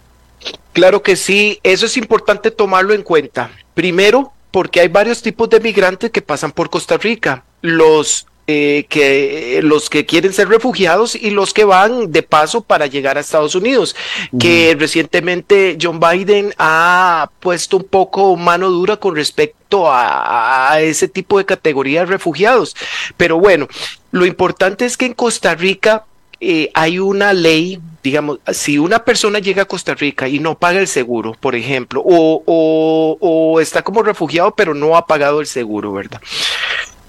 [0.73, 3.51] Claro que sí, eso es importante tomarlo en cuenta.
[3.73, 7.43] Primero, porque hay varios tipos de migrantes que pasan por Costa Rica.
[7.62, 12.88] Los eh, que los que quieren ser refugiados y los que van de paso para
[12.88, 13.95] llegar a Estados Unidos,
[14.38, 21.08] que recientemente John Biden ha puesto un poco mano dura con respecto a, a ese
[21.08, 22.75] tipo de categoría de refugiados.
[23.15, 23.69] Pero bueno,
[24.12, 26.03] lo importante es que en Costa Rica
[26.39, 30.80] eh, hay una ley, digamos, si una persona llega a Costa Rica y no paga
[30.80, 36.22] el seguro, por ejemplo, o, está como refugiado pero no ha pagado el seguro, ¿verdad?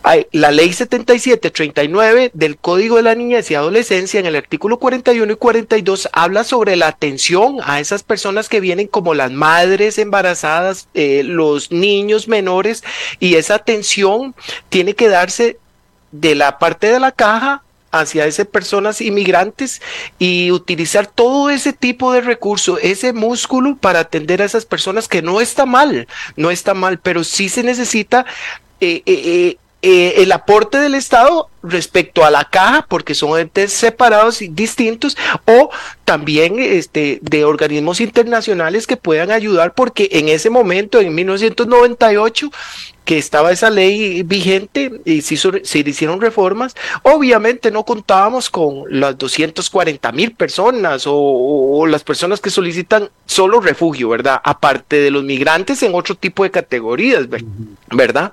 [0.04, 5.32] Hay, la ley 7739 del Código de la Niñez y Adolescencia en el artículo 41
[5.32, 10.88] y 42 habla sobre la atención a esas personas que vienen como las madres embarazadas,
[10.92, 12.84] eh, los niños menores
[13.18, 14.34] y esa atención
[14.68, 15.58] tiene que darse
[16.12, 17.63] de la parte de la caja
[18.00, 19.80] hacia esas personas inmigrantes
[20.18, 25.22] y utilizar todo ese tipo de recursos, ese músculo para atender a esas personas que
[25.22, 28.26] no está mal, no está mal, pero sí se necesita
[28.80, 33.70] eh, eh, eh, eh, el aporte del Estado respecto a la caja, porque son entes
[33.70, 35.68] separados y distintos, o
[36.06, 42.50] también este, de organismos internacionales que puedan ayudar, porque en ese momento, en 1998,
[43.04, 48.84] que estaba esa ley vigente y se, hizo- se hicieron reformas, obviamente no contábamos con
[48.88, 54.40] las 240 mil personas o, o- o las personas que solicitan solo refugio, ¿verdad?
[54.42, 57.44] Aparte de los migrantes en otro tipo de categorías, ver-
[57.90, 58.32] ¿verdad?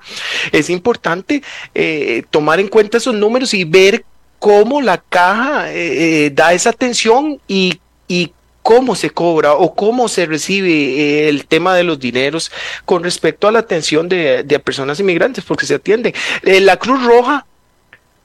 [0.52, 1.42] Es importante
[1.74, 4.04] eh, tomar en cuenta esos números y ver
[4.38, 8.32] cómo la caja eh, eh, da esa atención y, y
[8.62, 12.50] cómo se cobra o cómo se recibe eh, el tema de los dineros
[12.84, 16.14] con respecto a la atención de, personas inmigrantes, porque se atiende.
[16.42, 17.46] Eh, la Cruz Roja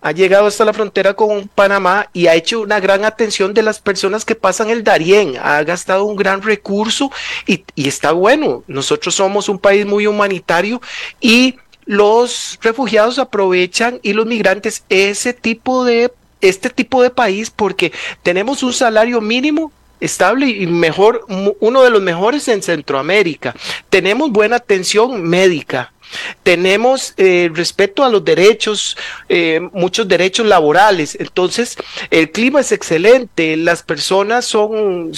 [0.01, 3.79] ha llegado hasta la frontera con Panamá y ha hecho una gran atención de las
[3.79, 7.11] personas que pasan el Darién, ha gastado un gran recurso
[7.47, 8.63] y, y está bueno.
[8.67, 10.81] Nosotros somos un país muy humanitario
[11.19, 17.91] y los refugiados aprovechan y los migrantes ese tipo de este tipo de país porque
[18.21, 21.25] tenemos un salario mínimo estable y mejor
[21.59, 23.55] uno de los mejores en Centroamérica.
[23.89, 25.91] Tenemos buena atención médica.
[26.43, 28.95] Tenemos eh, respeto a los derechos,
[29.27, 31.17] eh, muchos derechos laborales.
[31.19, 31.75] Entonces,
[32.09, 35.11] el clima es excelente, las personas son,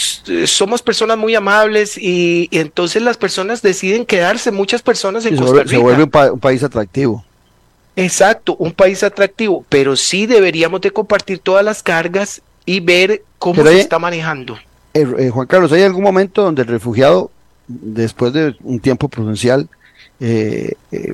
[0.45, 5.69] somos personas muy amables y, entonces las personas deciden quedarse, muchas personas en Costa Rica.
[5.69, 7.23] Se vuelve un, país atractivo.
[7.95, 13.63] Exacto, un país atractivo, pero sí deberíamos de compartir todas las cargas y ver cómo
[13.63, 14.57] se está manejando.
[15.01, 17.31] Eh, Juan Carlos, ¿hay algún momento donde el refugiado,
[17.67, 19.69] después de un tiempo prudencial,
[20.19, 21.13] eh, eh,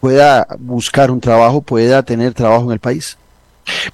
[0.00, 3.16] pueda buscar un trabajo, pueda tener trabajo en el país?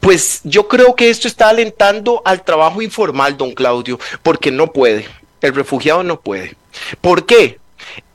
[0.01, 5.07] Pues yo creo que esto está alentando al trabajo informal, don Claudio, porque no puede.
[5.41, 6.57] El refugiado no puede.
[7.01, 7.59] ¿Por qué?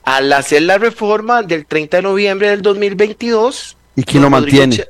[0.03, 3.77] Al hacer la reforma del 30 de noviembre del 2022...
[3.95, 4.85] ¿Y quién lo mantiene?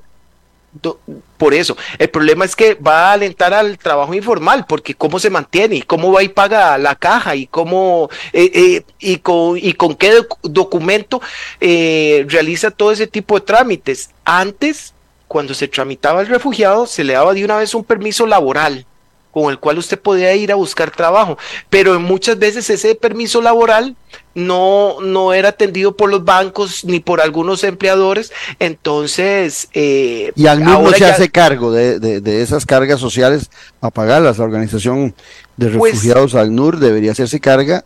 [1.37, 1.75] Por eso.
[1.97, 5.81] El problema es que va a alentar al trabajo informal, porque cómo se mantiene, y
[5.81, 10.25] cómo va y paga la caja, y cómo, eh, eh, y, con, y con qué
[10.43, 11.21] documento
[11.59, 14.11] eh, realiza todo ese tipo de trámites.
[14.23, 14.93] Antes,
[15.27, 18.85] cuando se tramitaba el refugiado, se le daba de una vez un permiso laboral
[19.31, 21.37] con el cual usted podía ir a buscar trabajo,
[21.69, 23.95] pero muchas veces ese permiso laboral
[24.35, 29.69] no, no era atendido por los bancos ni por algunos empleadores, entonces...
[29.73, 33.49] Eh, y ACNUR no se hace cargo de, esas cargas sociales
[33.81, 35.13] a pagarlas, la organización
[35.57, 37.85] de pues refugiados ACNUR debería hacerse carga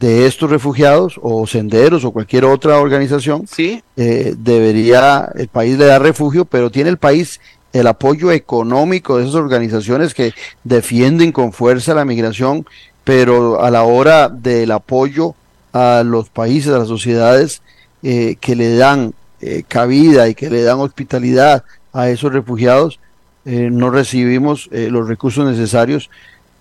[0.00, 3.84] de estos refugiados o senderos o cualquier otra organización, ¿Sí?
[3.96, 7.40] Eh, debería, el país le da refugio, pero tiene el país
[7.72, 12.66] el apoyo económico de esas organizaciones que defienden con fuerza la migración,
[13.04, 15.34] pero a la hora del apoyo
[15.72, 17.62] a los países, a las sociedades
[18.02, 23.00] eh, que le dan eh, cabida y que le dan hospitalidad a esos refugiados,
[23.44, 26.10] eh, no recibimos los recursos necesarios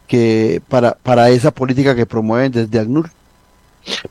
[0.07, 3.09] que para, para esa política que promueven desde ACNUR.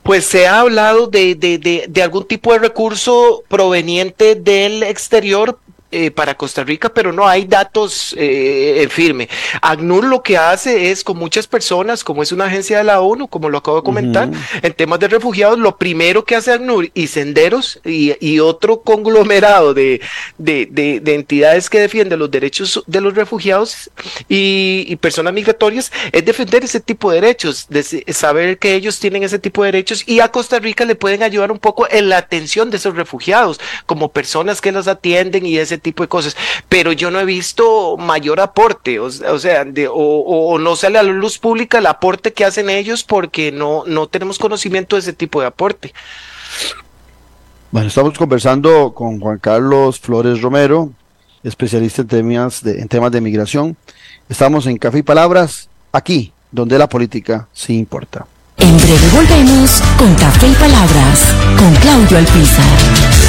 [0.03, 5.59] Pues se ha hablado de, de, de, de, algún tipo de recurso proveniente del exterior
[5.91, 9.29] eh, para Costa Rica, pero no hay datos eh, firme.
[9.61, 13.27] ACNUR lo que hace es con muchas personas, como es una agencia de la ONU,
[13.27, 14.29] como lo acabo de comentar,
[14.61, 20.01] en temas de refugiados, lo primero que hace ACNUR y Senderos y, otro conglomerado de,
[20.37, 23.91] de, entidades que defienden los derechos de los refugiados
[24.29, 27.83] y, personas migratorias es defender ese tipo de derechos, de
[28.13, 31.51] saber que ellos tienen ese tipo de derechos y a Costa Rica le pueden ayudar
[31.51, 35.77] un poco en la atención de esos refugiados, como personas que los atienden y ese
[35.81, 36.37] tipo de cosas,
[36.69, 41.37] pero yo no he visto mayor aporte, o, sea, o, no sale a la luz
[41.37, 45.47] pública el aporte que hacen ellos porque no, no tenemos conocimiento de ese tipo de
[45.47, 45.93] aporte.
[47.71, 50.91] Bueno, estamos conversando con Juan Carlos Flores Romero,
[51.43, 53.77] especialista en temas de, en temas de migración.
[54.27, 58.25] Estamos en Café y Palabras, aquí, donde la política sí importa.
[58.57, 63.20] En breve volvemos con Café y Palabras, con Claudio Alpizar.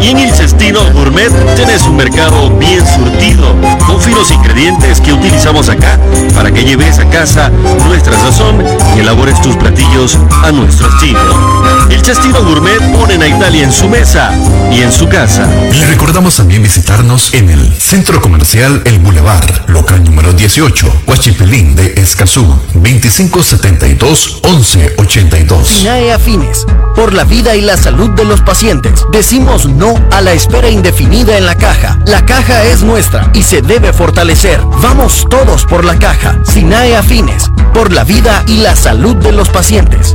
[0.00, 3.54] Y en el Cestino Gourmet tenés un mercado bien surtido,
[3.86, 5.98] con finos ingredientes que utilizamos acá
[6.34, 7.50] para que lleves a casa
[7.86, 8.64] nuestra sazón
[8.96, 11.62] y elabores tus platillos a nuestro estilo.
[11.90, 14.32] El Cestino Gourmet ponen a Italia en su mesa
[14.72, 15.46] y en su casa.
[15.72, 21.92] Le recordamos también visitarnos en el Centro Comercial El Boulevard, local número 18, Huachipilín de
[21.98, 25.62] Escazú, 2572-1182.
[25.62, 26.64] SINAE Afines,
[26.94, 29.04] por la vida y la salud de los pacientes.
[29.12, 31.98] Decimos no a la espera indefinida en la caja.
[32.06, 34.62] La caja es nuestra y se debe fortalecer.
[34.80, 36.38] Vamos todos por la caja.
[36.44, 40.14] SINAE Afines, por la vida y la salud de los pacientes.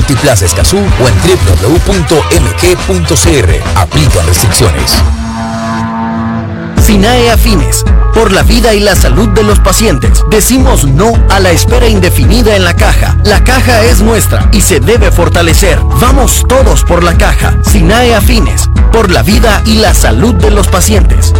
[0.00, 1.14] Multiplaza Escazú o en
[1.60, 1.78] www.mg.cr.
[3.76, 4.94] Aplican restricciones.
[6.80, 7.84] SINAE Afines,
[8.14, 10.24] por la vida y la salud de los pacientes.
[10.30, 13.18] Decimos no a la espera indefinida en la caja.
[13.24, 15.78] La caja es nuestra y se debe fortalecer.
[16.00, 17.58] Vamos todos por la caja.
[17.62, 21.34] SINAE Afines, por la vida y la salud de los pacientes.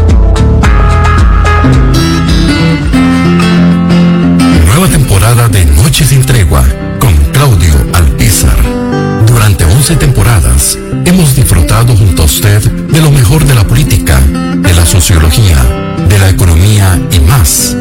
[4.67, 6.63] Nueva temporada de Noche sin Tregua
[7.01, 8.20] con Claudio Alpizar.
[9.71, 14.75] Durante 11 temporadas hemos disfrutado junto a usted de lo mejor de la política, de
[14.75, 15.57] la sociología,
[16.09, 17.77] de la economía y más,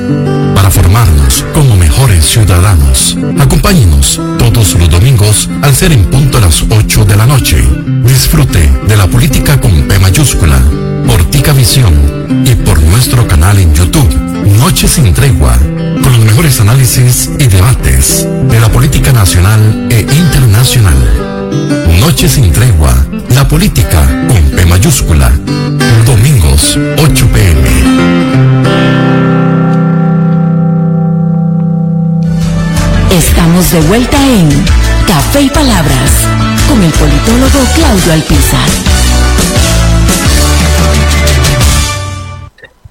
[0.56, 3.18] para formarnos como mejores ciudadanos.
[3.40, 7.68] Acompáñenos todos los domingos al ser en punto a las 8 de la noche.
[8.06, 10.62] Disfrute de la política con P mayúscula,
[11.08, 14.16] por Tica Visión y por nuestro canal en YouTube,
[14.60, 21.29] Noche sin Tregua, con los mejores análisis y debates de la política nacional e internacional.
[22.20, 22.94] Noche sin tregua,
[23.34, 25.32] la política con P mayúscula.
[26.06, 27.70] Domingos, 8 pm.
[33.10, 34.50] Estamos de vuelta en
[35.08, 36.28] Café y Palabras
[36.68, 38.70] con el politólogo Claudio Alpizar.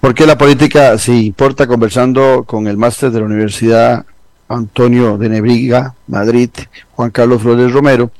[0.00, 4.06] ¿Por qué la política se importa conversando con el máster de la Universidad
[4.48, 6.48] Antonio de Nebriga, Madrid,
[6.92, 8.10] Juan Carlos Flores Romero,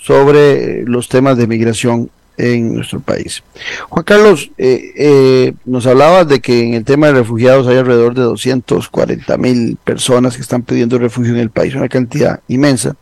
[0.00, 3.42] sobre los temas de migración en nuestro país.
[3.90, 8.14] Juan Carlos, eh, eh, nos hablabas de que en el tema de refugiados hay alrededor
[8.14, 12.96] de 240 mil personas que están pidiendo refugio en el país, una cantidad inmensa.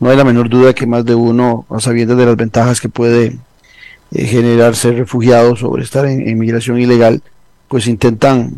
[0.00, 2.88] No hay la menor duda que más de uno, a sabiendas de las ventajas que
[2.88, 3.38] puede
[4.10, 7.22] eh, generar ser refugiado sobre estar en, migración ilegal,
[7.68, 8.54] pues intentan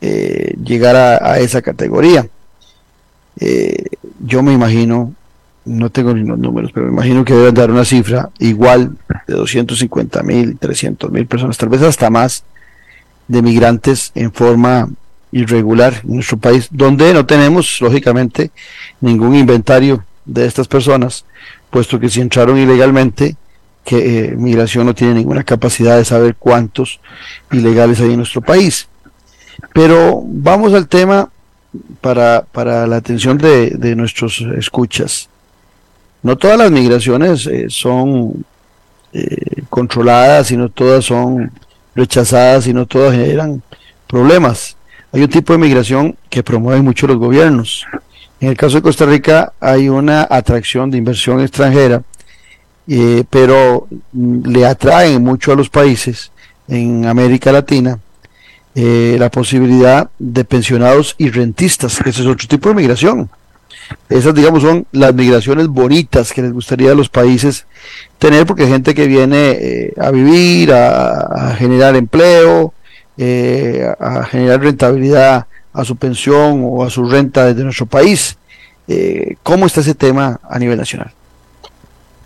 [0.00, 2.26] eh, llegar a, a, esa categoría.
[3.38, 3.84] Eh,
[4.18, 5.14] yo me imagino,
[5.68, 8.96] no tengo ni los números, pero me imagino que deben dar una cifra igual
[9.26, 12.44] de 250 mil, 300 mil personas, tal vez hasta más,
[13.28, 14.88] de migrantes en forma
[15.30, 18.50] irregular en nuestro país, donde no tenemos, lógicamente,
[19.00, 21.24] ningún inventario de estas personas,
[21.70, 23.36] puesto que si entraron ilegalmente,
[23.84, 27.00] que eh, migración no tiene ninguna capacidad de saber cuántos
[27.52, 28.88] ilegales hay en nuestro país.
[29.72, 31.30] Pero vamos al tema
[32.00, 35.28] para, para la atención de, de nuestros escuchas.
[36.22, 38.44] No todas las migraciones eh, son
[39.12, 41.50] eh, controladas, sino todas son
[41.94, 43.62] rechazadas, y no todas generan
[44.06, 44.76] problemas.
[45.12, 47.86] Hay un tipo de migración que promueven mucho los gobiernos.
[48.40, 52.02] En el caso de Costa Rica hay una atracción de inversión extranjera
[52.90, 56.32] eh, pero le atraen mucho a los países
[56.68, 57.98] en América Latina
[58.74, 63.28] eh, la posibilidad de pensionados y rentistas, que ese es otro tipo de migración.
[64.08, 67.66] Esas, digamos, son las migraciones bonitas que les gustaría a los países
[68.18, 72.72] tener, porque gente que viene eh, a vivir, a, a generar empleo,
[73.16, 78.38] eh, a generar rentabilidad a su pensión o a su renta desde nuestro país.
[78.86, 81.12] Eh, ¿Cómo está ese tema a nivel nacional?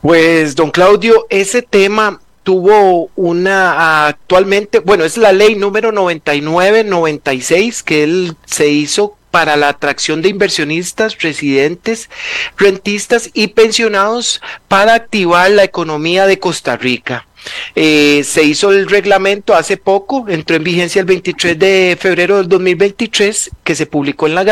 [0.03, 8.03] Pues, don Claudio, ese tema tuvo una actualmente, bueno, es la ley número 9996 que
[8.03, 12.09] él se hizo para la atracción de inversionistas, residentes,
[12.57, 17.27] rentistas y pensionados para activar la economía de Costa Rica.
[17.75, 22.49] Eh, se hizo el reglamento hace poco, entró en vigencia el 23 de febrero del
[22.49, 24.45] 2023, que se publicó en la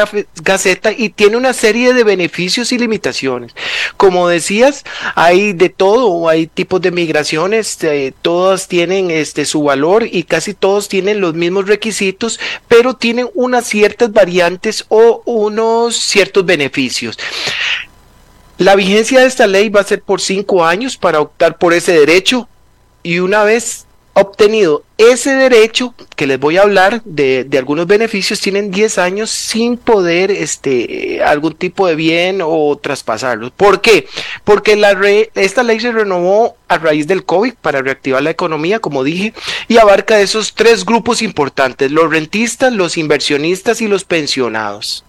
[0.42, 3.54] Gaceta y tiene una serie de beneficios y limitaciones.
[3.96, 4.84] Como decías,
[5.14, 10.54] hay de todo, hay tipos de migraciones, eh, todas tienen este, su valor y casi
[10.54, 17.18] todos tienen los mismos requisitos, pero tienen unas ciertas variantes o unos ciertos beneficios.
[18.60, 21.92] La vigencia de esta ley va a ser por cinco años para optar por ese
[21.92, 22.46] derecho
[23.02, 28.70] y una vez obtenido ese derecho que les voy a hablar de, algunos beneficios tienen
[28.70, 33.50] 10 años sin poder este algún tipo de bien o traspasarlos.
[33.52, 34.06] ¿Por qué?
[34.44, 34.80] Porque
[35.34, 39.32] esta ley se renovó a raíz del COVID para reactivar la economía, como dije,
[39.68, 45.04] y abarca esos tres grupos importantes, los rentistas, los inversionistas y los pensionados.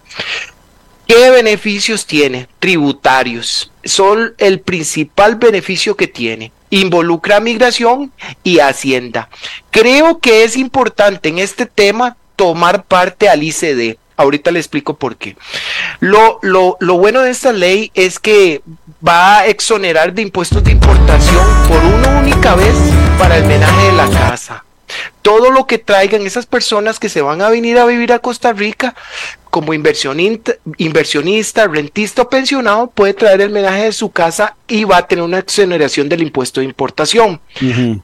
[1.08, 2.48] ¿Qué beneficios tiene?
[2.60, 3.72] Tributarios.
[3.84, 6.54] Son el principal beneficio que tiene.
[6.72, 8.11] Involucra migración
[8.43, 9.30] y hacienda.
[9.69, 13.97] Creo que es importante en este tema tomar parte al ICD.
[14.17, 15.38] Ahorita le explico por qué.
[15.99, 18.63] Lo, lo, lo bueno de esta ley es que
[19.07, 22.76] va a exonerar de impuestos de importación por una única vez
[23.19, 24.63] para el menaje de la casa
[25.22, 28.54] todo lo que traigan esas personas que se van a venir a vivir a Costa
[28.54, 28.96] Rica
[29.52, 34.98] como inversionista, inversionista, rentista o pensionado puede traer el menaje de su casa y va
[34.98, 37.42] a tener una exoneración del impuesto de importación.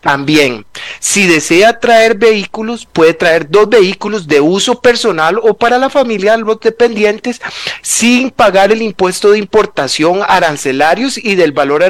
[0.02, 0.66] También,
[1.00, 6.34] si desea traer vehículos, puede traer dos vehículos de uso personal o para la familia
[6.34, 7.42] de los dependientes
[7.82, 11.82] sin pagar el impuesto de importación, arancelarios y del valor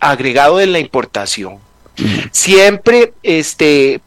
[0.00, 1.63] agregado de la importación.
[2.32, 4.00] Siempre este,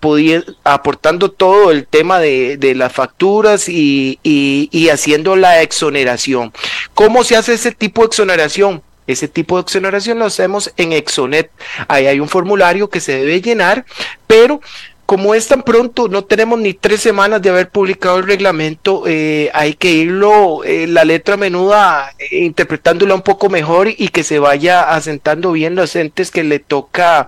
[0.63, 6.53] aportando todo el tema de, las facturas y, y, haciendo la exoneración.
[6.93, 8.81] ¿Cómo se hace ese tipo de exoneración?
[9.07, 11.49] Ese tipo de exoneración lo hacemos en Exonet.
[11.87, 13.85] Ahí hay un formulario que se debe llenar,
[14.27, 14.59] pero
[15.07, 19.49] como es tan pronto, no tenemos ni tres semanas de haber publicado el reglamento, eh,
[19.53, 24.37] hay que irlo, eh, la letra menuda, eh, interpretándola un poco mejor y que se
[24.37, 27.27] vaya asentando bien los entes que le toca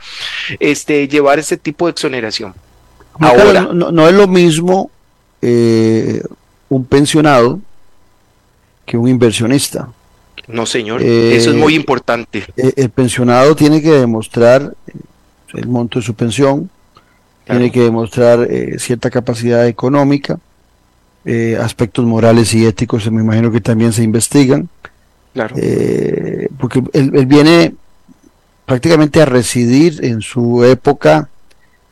[0.60, 2.54] este, llevar ese tipo de exoneración.
[3.18, 4.92] Ahora, no, es lo mismo
[5.42, 7.62] un pensionado
[8.86, 9.88] que un inversionista.
[10.48, 12.44] No, señor, eso es muy importante.
[12.58, 14.74] el pensionado tiene que demostrar
[15.54, 16.70] el monto de su pensión,
[17.50, 20.40] tiene que demostrar eh, cierta capacidad económica,
[21.26, 24.70] eh, aspectos morales y éticos, me imagino que también se investigan.
[25.34, 25.56] Claro.
[25.58, 27.76] Eh, porque él, viene
[28.66, 31.30] prácticamente a residir en su época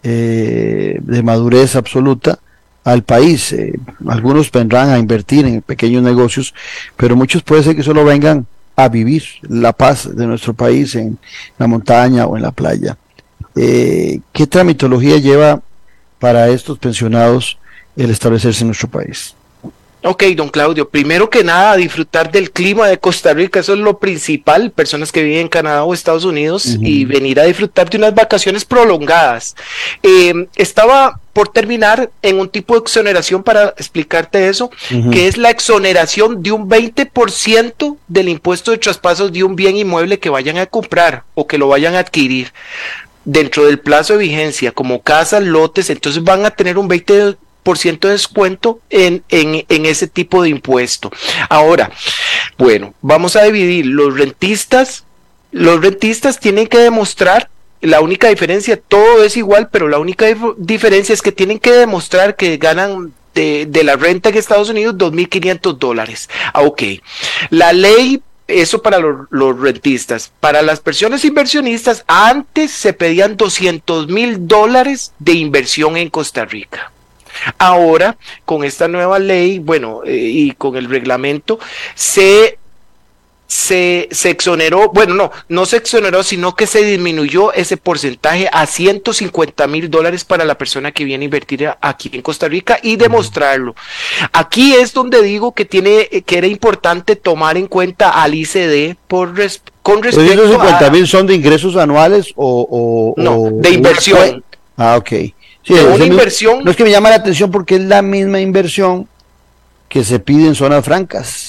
[0.04, 2.40] de madurez absoluta
[2.86, 3.54] al país.
[4.08, 6.54] algunos vendrán a invertir en pequeños negocios,
[6.96, 8.46] pero muchos puede ser que solo vengan
[8.78, 11.18] a vivir la paz de nuestro país en
[11.58, 12.96] la montaña o en la playa.
[13.58, 15.62] Eh, ¿qué tramitología lleva
[16.20, 17.58] para estos pensionados
[17.96, 19.36] el establecerse en nuestro país?
[20.04, 23.98] Ok, don Claudio, primero que nada, disfrutar del clima de Costa Rica, eso es lo
[23.98, 28.14] principal, personas que viven en Canadá o Estados Unidos y venir a disfrutar de unas
[28.14, 29.56] vacaciones prolongadas.
[30.04, 34.70] Eh, estaba por terminar en un tipo de exoneración para explicarte eso,
[35.12, 40.20] que es la exoneración de un 20% del impuesto de traspasos de un bien inmueble
[40.20, 42.54] que vayan a comprar o que lo vayan a adquirir
[43.28, 47.38] dentro del plazo de vigencia como casas, lotes, entonces van a tener un 20%
[48.00, 51.12] de descuento en, en, en, ese tipo de impuesto.
[51.50, 51.92] Ahora,
[52.58, 55.04] bueno, vamos a dividir los rentistas.
[55.52, 57.50] Los rentistas tienen que demostrar,
[57.82, 60.26] la única diferencia, todo es igual, pero la única
[60.58, 64.96] diferencia es que tienen que demostrar que ganan de, de la renta en Estados Unidos
[64.96, 66.30] 2.500 dólares.
[66.54, 66.82] Ah, ok.
[67.50, 70.32] La ley eso para los, rentistas.
[70.40, 76.92] Para las personas inversionistas, antes se pedían 200 mil dólares de inversión en Costa Rica.
[77.58, 81.60] Ahora, con esta nueva ley, bueno, eh, y con el reglamento,
[81.94, 82.58] se
[83.48, 88.66] se, se, exoneró, bueno, no, no se exoneró, sino que se disminuyó ese porcentaje a
[88.66, 92.98] 150 mil dólares para la persona que viene a invertir aquí en Costa Rica y
[92.98, 93.74] demostrarlo.
[94.34, 99.34] Aquí es donde digo que tiene, que era importante tomar en cuenta al ICD por
[99.82, 104.44] con respecto ¿Esos 50 mil son de ingresos anuales o, no, de inversión?
[104.76, 105.10] Ah, ok.
[105.64, 106.64] Sí, una inversión.
[106.64, 109.08] No es que me llama la atención porque es la misma inversión
[109.88, 111.47] que se pide en zonas francas.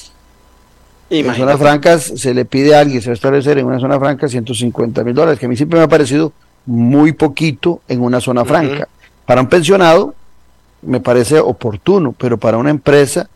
[1.10, 3.98] En zonas francas se le pide a alguien, se va a establecer en una zona
[3.98, 6.32] franca 150 mil dólares, que a mí siempre me ha parecido
[6.66, 8.88] muy poquito en una zona franca.
[9.24, 10.14] Para un pensionado
[10.82, 13.28] me parece oportuno, pero para una empresa,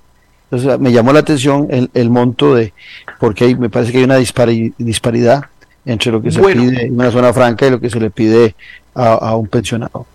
[0.78, 2.72] me llamó la atención el, monto de,
[3.18, 5.44] porque me parece que hay una disparidad
[5.84, 8.54] entre lo que se pide en una zona franca y lo que se le pide
[8.94, 10.06] a, un pensionado.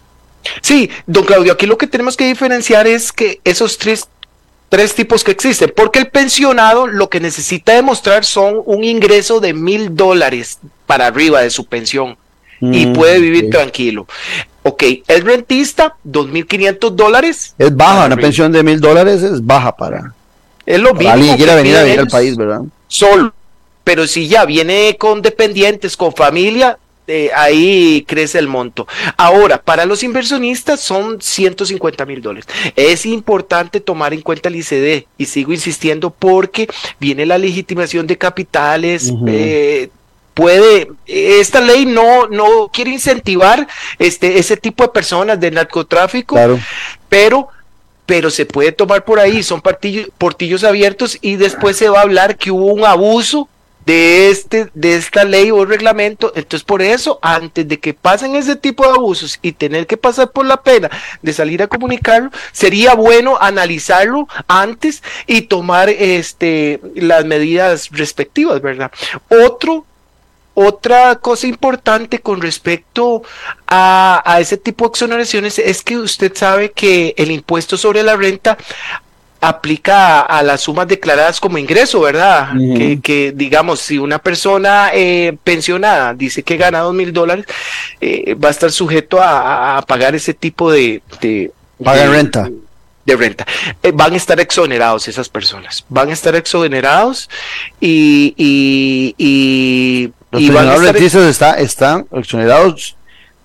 [0.61, 4.07] Sí, don Claudio, aquí lo que tenemos que diferenciar es que esos tres,
[4.69, 9.53] tres tipos que existen, porque el pensionado lo que necesita demostrar son un ingreso de
[9.53, 12.17] mil dólares para arriba de su pensión
[12.59, 14.07] y mm, puede vivir tranquilo.
[14.63, 17.53] Ok, el rentista, dos mil quinientos dólares.
[17.57, 20.13] Es baja, una pensión de mil dólares es baja para,
[20.65, 22.61] es lo mismo alguien que quiera venir a vivir al país, ¿verdad?
[22.87, 23.33] Solo
[23.87, 28.85] pero si ya viene con dependientes, con familia, eh, ahí crece el monto.
[29.15, 32.47] Ahora, para los inversionistas son 150 mil dólares.
[32.75, 36.67] Es importante tomar en cuenta el ICD y sigo insistiendo porque
[36.99, 39.13] viene la legitimación de capitales.
[39.25, 39.89] Eh,
[40.33, 46.37] puede, esta ley no, no quiere incentivar este, ese tipo de personas de narcotráfico,
[47.09, 47.49] pero
[48.05, 52.37] pero se puede tomar por ahí, son portillos abiertos y después se va a hablar
[52.37, 53.49] que hubo un abuso
[53.87, 56.33] de, este, de esta ley o reglamento.
[56.35, 60.29] Entonces, por eso, antes de que pasen ese tipo de abusos y tener que pasar
[60.31, 60.89] por la pena
[61.21, 68.91] de salir a comunicarlo, sería bueno analizarlo antes y tomar este, las medidas respectivas, ¿verdad?
[69.29, 69.85] Otro
[70.59, 73.21] otra cosa importante con respecto
[73.67, 78.15] a, a, ese tipo de exoneraciones es que usted sabe que el impuesto sobre la
[78.15, 78.57] renta
[79.39, 82.53] aplica a, las sumas declaradas como ingreso, ¿verdad?
[83.01, 87.45] que, digamos, si una persona eh, pensionada dice que gana dos mil dólares,
[88.01, 91.01] eh, va a estar sujeto a, pagar ese tipo de...
[91.21, 92.49] de renta.
[93.05, 93.45] De renta.
[93.83, 95.85] Eh, van a estar exonerados esas personas.
[95.87, 97.29] Van a estar exonerados
[97.79, 98.33] y...
[98.37, 101.59] y, y Los van a estar...
[101.59, 102.95] están exonerados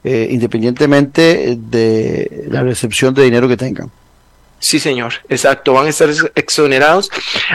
[0.05, 3.89] independientemente de la recepción de dinero que tengan.
[4.63, 7.11] Sí, señor, exacto, van a estar exonerados.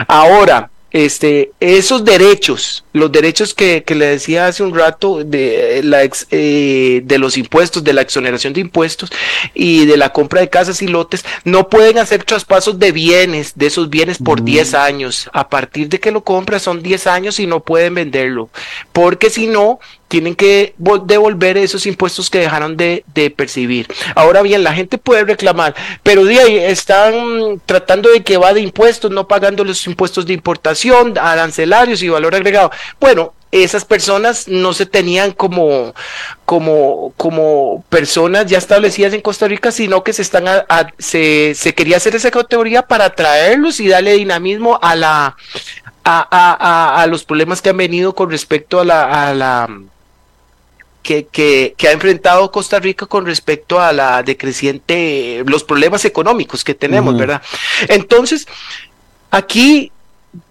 [0.08, 7.00] Ahora, este, esos derechos, los derechos que, le decía hace un rato de, la eh,
[7.02, 9.10] de los impuestos, de la exoneración de impuestos
[9.54, 13.68] y de la compra de casas y lotes, no pueden hacer traspasos de bienes, de
[13.68, 15.30] esos bienes por 10 años.
[15.32, 18.50] A partir de que lo compra son 10 años y no pueden venderlo,
[18.92, 23.04] porque si no, tienen que devolver esos impuestos que dejaron de,
[23.36, 23.86] percibir.
[24.14, 29.10] Ahora bien, la gente puede reclamar, pero de están tratando de que va de impuestos,
[29.10, 32.70] no pagando los impuestos de importación, arancelarios y valor agregado.
[32.98, 35.94] Bueno, esas personas no se tenían como,
[36.44, 40.44] como, como personas ya establecidas en Costa Rica, sino que se están
[40.98, 45.36] se, se quería hacer esa categoría para atraerlos y darle dinamismo a la
[46.10, 49.68] a, a, los problemas que han venido con respecto a la, a la
[51.30, 57.16] que, ha enfrentado Costa Rica con respecto a la decreciente, los problemas económicos que tenemos,
[57.16, 57.42] ¿verdad?
[57.88, 58.46] Entonces,
[59.30, 59.90] aquí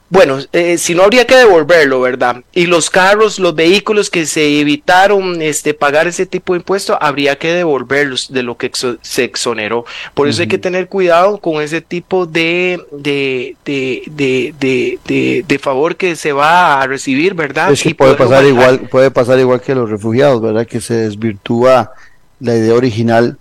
[0.10, 2.42] bueno, eh, si no habría que devolverlo, ¿verdad?
[2.54, 7.38] Y los carros, los vehículos que se evitaron este, pagar ese tipo de impuestos, habría
[7.38, 9.84] que devolverlos de lo que se exoneró.
[10.14, 15.98] Por eso hay que tener cuidado con ese tipo de, de, de, de, de, favor
[15.98, 17.74] que se va a recibir, ¿verdad?
[17.74, 20.66] Es que puede pasar, igual, puede pasar igual que los refugiados, ¿verdad?
[20.66, 21.92] Que se desvirtúa
[22.40, 23.38] la idea original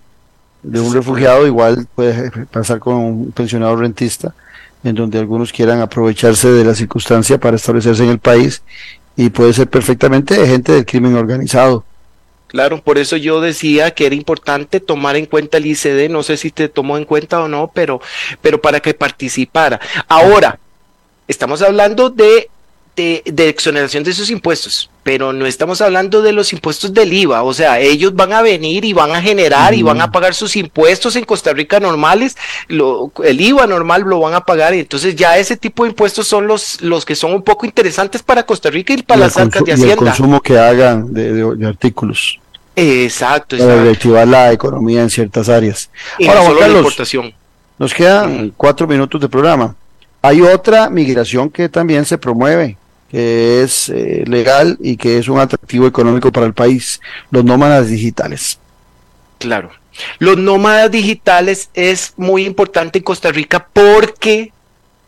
[0.65, 4.35] de un refugiado, igual puede pasar con un pensionado rentista
[4.87, 8.63] en donde algunos quieran aprovecharse de la circunstancia para establecerse en el país
[9.17, 11.85] y puede ser perfectamente gente del crimen organizado.
[12.49, 16.37] Claro, por eso yo decía que era importante tomar en cuenta el ICD, no sé
[16.37, 18.01] si te tomó en cuenta o no, pero,
[18.41, 19.81] pero para que participara.
[20.09, 20.59] Ahora,
[21.27, 22.49] estamos hablando de
[22.97, 27.55] de, exoneración de esos impuestos, pero no estamos hablando de los impuestos del IVA, o
[27.55, 31.15] sea, ellos van a venir y van a generar y van a pagar sus impuestos
[31.15, 32.37] en Costa Rica normales,
[32.67, 36.27] lo, el IVA normal lo van a pagar y entonces ya ese tipo de impuestos
[36.27, 39.63] son los, los que son un poco interesantes para Costa Rica y para las arcas
[39.63, 39.95] de Hacienda.
[39.95, 42.41] Y el consumo que hagan de, artículos.
[42.75, 45.89] Exacto, Para reactivar la economía en ciertas áreas.
[46.27, 47.33] Ahora, solo la importación.
[47.79, 49.77] Nos quedan cuatro minutos de programa.
[50.21, 52.77] Hay otra migración que también se promueve,
[53.11, 57.01] que es eh, legal y que es un atractivo económico para el país,
[57.31, 58.59] los nómadas digitales.
[59.39, 59.71] Claro.
[60.19, 64.53] Los nómadas digitales es muy importante en Costa Rica porque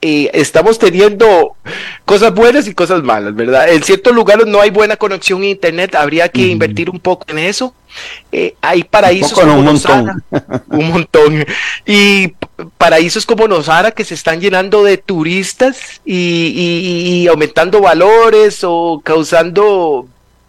[0.01, 1.57] eh, estamos teniendo
[2.05, 3.69] cosas buenas y cosas malas, ¿verdad?
[3.69, 7.39] En ciertos lugares no hay buena conexión a Internet, habría que invertir un poco en
[7.39, 7.75] eso.
[8.31, 10.23] Eh, hay paraísos como un montón.
[10.69, 11.45] un montón.
[11.85, 12.35] Y
[12.77, 20.07] paraísos como Nosara que se están llenando de turistas y, aumentando valores o causando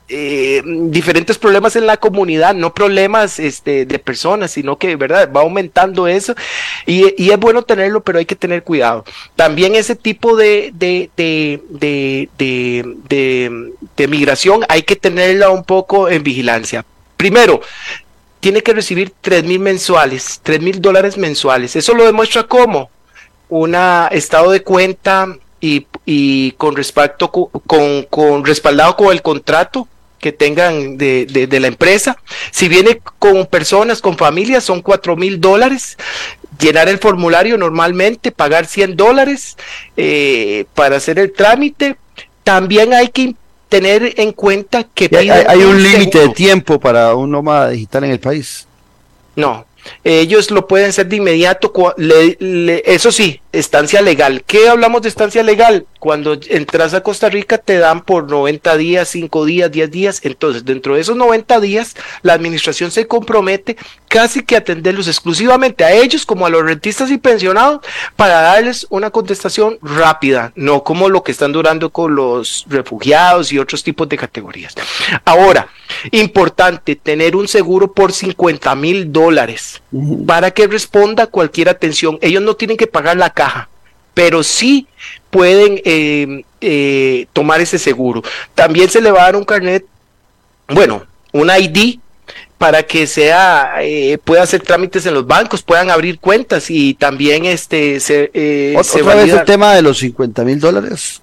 [0.09, 5.29] eh, diferentes problemas en la comunidad, no problemas este, de personas, sino que, ¿verdad?
[5.31, 6.33] Va aumentando eso
[6.85, 9.05] y, y, es bueno tenerlo, pero hay que tener cuidado.
[9.35, 12.29] También ese tipo de, de, de,
[13.07, 16.85] de, de migración hay que tenerla un poco en vigilancia.
[17.15, 17.61] Primero,
[18.39, 21.75] tiene que recibir 3 mil mensuales, 3 mil dólares mensuales.
[21.75, 22.89] Eso lo demuestra como
[23.49, 23.75] un
[24.11, 25.27] estado de cuenta
[25.59, 29.87] y, y con respecto con, con, respaldado con el contrato
[30.19, 32.17] que tengan de, de, la empresa.
[32.51, 35.97] Si viene con personas, con familias, son 4 mil dólares.
[36.59, 39.57] Llenar el formulario normalmente, pagar 100 dólares
[39.97, 41.95] eh, para hacer el trámite.
[42.43, 43.35] También hay que
[43.69, 48.11] tener en cuenta que hay, hay, un límite de tiempo para un nómada digital en
[48.11, 48.67] el país.
[49.35, 49.65] No,
[50.03, 54.43] ellos lo pueden hacer de inmediato, eso sí, estancia legal.
[54.45, 55.85] ¿Qué hablamos de estancia legal?
[55.99, 60.19] Cuando entras a Costa Rica te dan por 90 días, 5 días, 10 días.
[60.23, 63.75] Entonces, dentro de esos 90 días, la administración se compromete
[64.07, 67.81] casi que a atenderlos exclusivamente a ellos como a los rentistas y pensionados
[68.15, 73.59] para darles una contestación rápida, no como lo que están durando con los refugiados y
[73.59, 74.75] otros tipos de categorías.
[75.25, 75.69] Ahora,
[76.11, 79.81] importante tener un seguro por 50 mil dólares
[80.25, 82.17] para que responda cualquier atención.
[82.21, 83.69] Ellos no tienen que pagar la caja,
[84.13, 84.85] pero sí
[85.29, 88.21] pueden eh, eh, tomar ese seguro.
[88.53, 89.85] También se le va a dar un carnet,
[90.67, 91.99] bueno, un ID
[92.57, 97.45] para que sea eh, pueda hacer trámites en los bancos, puedan abrir cuentas y también
[97.45, 101.21] este se, eh, otra vez el tema de los 50 mil dólares.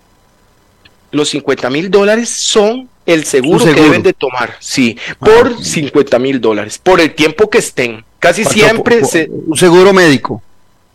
[1.11, 6.19] Los 50 mil dólares son el seguro, que deben de tomar, sí, por ah, 50
[6.19, 8.03] mil dólares, por el tiempo que estén.
[8.19, 10.43] Casi siempre se, un seguro médico.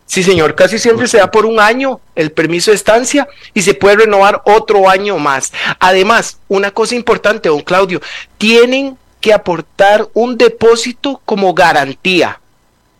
[0.06, 3.74] Sí, señor, casi siempre se da por un año el permiso de estancia y se
[3.74, 5.52] puede renovar otro año más.
[5.78, 8.00] Además, una cosa importante, don Claudio,
[8.36, 12.40] tienen que aportar un depósito como garantía.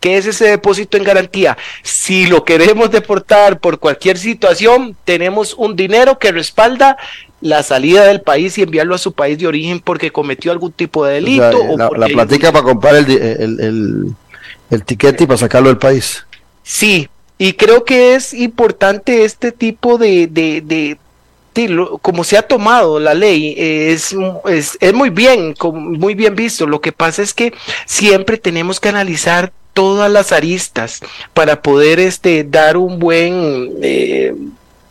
[0.00, 1.56] ¿Qué es ese depósito en garantía?
[1.82, 6.96] Si lo queremos deportar por cualquier situación, tenemos un dinero que respalda
[7.40, 11.04] la salida del país y enviarlo a su país de origen porque cometió algún tipo
[11.04, 11.56] de delito.
[11.56, 14.14] O la, la platica para comprar el, el,
[14.70, 16.24] el, tiquete y para sacarlo del país.
[16.62, 17.08] Sí,
[17.38, 20.96] y creo que es importante este tipo de,
[22.00, 24.14] como se ha tomado la ley, es,
[24.46, 26.66] es, es, muy bien, muy bien visto.
[26.66, 27.52] Lo que pasa es que
[27.84, 31.00] siempre tenemos que analizar todas las aristas
[31.34, 33.72] para poder este, dar un buen...
[33.82, 34.34] Eh,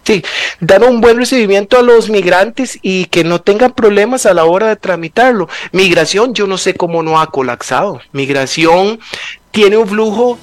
[0.04, 0.24] Sí,
[0.60, 4.68] dar un buen recibimiento a los migrantes y que no tengan problemas a la hora
[4.70, 5.48] de tramitarlo.
[5.74, 8.02] Migración, yo no sé cómo no ha colapsado.
[8.12, 9.00] Migración
[9.52, 10.40] tiene un flujo.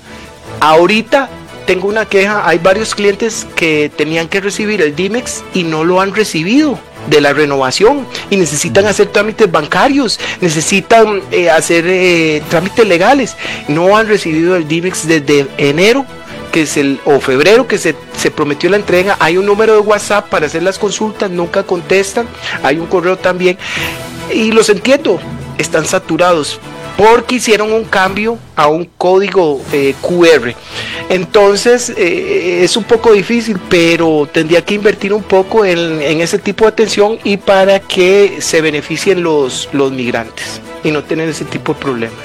[0.61, 1.29] Ahorita
[1.67, 6.01] tengo una queja, hay varios clientes que tenían que recibir el DIMEX y no lo
[6.01, 6.79] han recibido
[7.09, 13.37] de la renovación y necesitan hacer trámites bancarios, necesitan eh, hacer eh, trámites legales.
[13.69, 16.07] No han recibido el DIMEX desde enero
[16.53, 19.81] que es el o febrero que se, se, prometió la entrega, hay un número de
[19.81, 22.27] WhatsApp para hacer las consultas, nunca contestan,
[22.63, 23.59] hay un correo también.
[24.33, 25.21] Y los entiendo,
[25.59, 26.59] están saturados
[26.99, 30.53] porque hicieron un cambio a un código eh, QR.
[31.09, 36.65] Entonces eh, es un poco difícil, pero tendría que invertir un poco en, ese tipo
[36.65, 41.73] de atención y para que se beneficien los, los migrantes y no tener ese tipo
[41.73, 42.19] de problemas.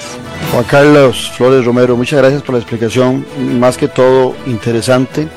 [0.50, 3.24] Juan Carlos Flores Romero, muchas gracias por la explicación,
[3.60, 5.28] más que todo interesante.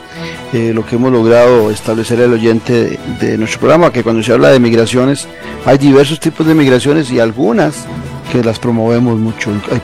[0.53, 4.49] Eh, lo que hemos logrado establecer el oyente de, nuestro programa, que cuando se habla
[4.49, 5.27] de migraciones,
[5.65, 7.85] hay diversos tipos de migraciones y algunas
[8.31, 9.51] que las promovemos mucho.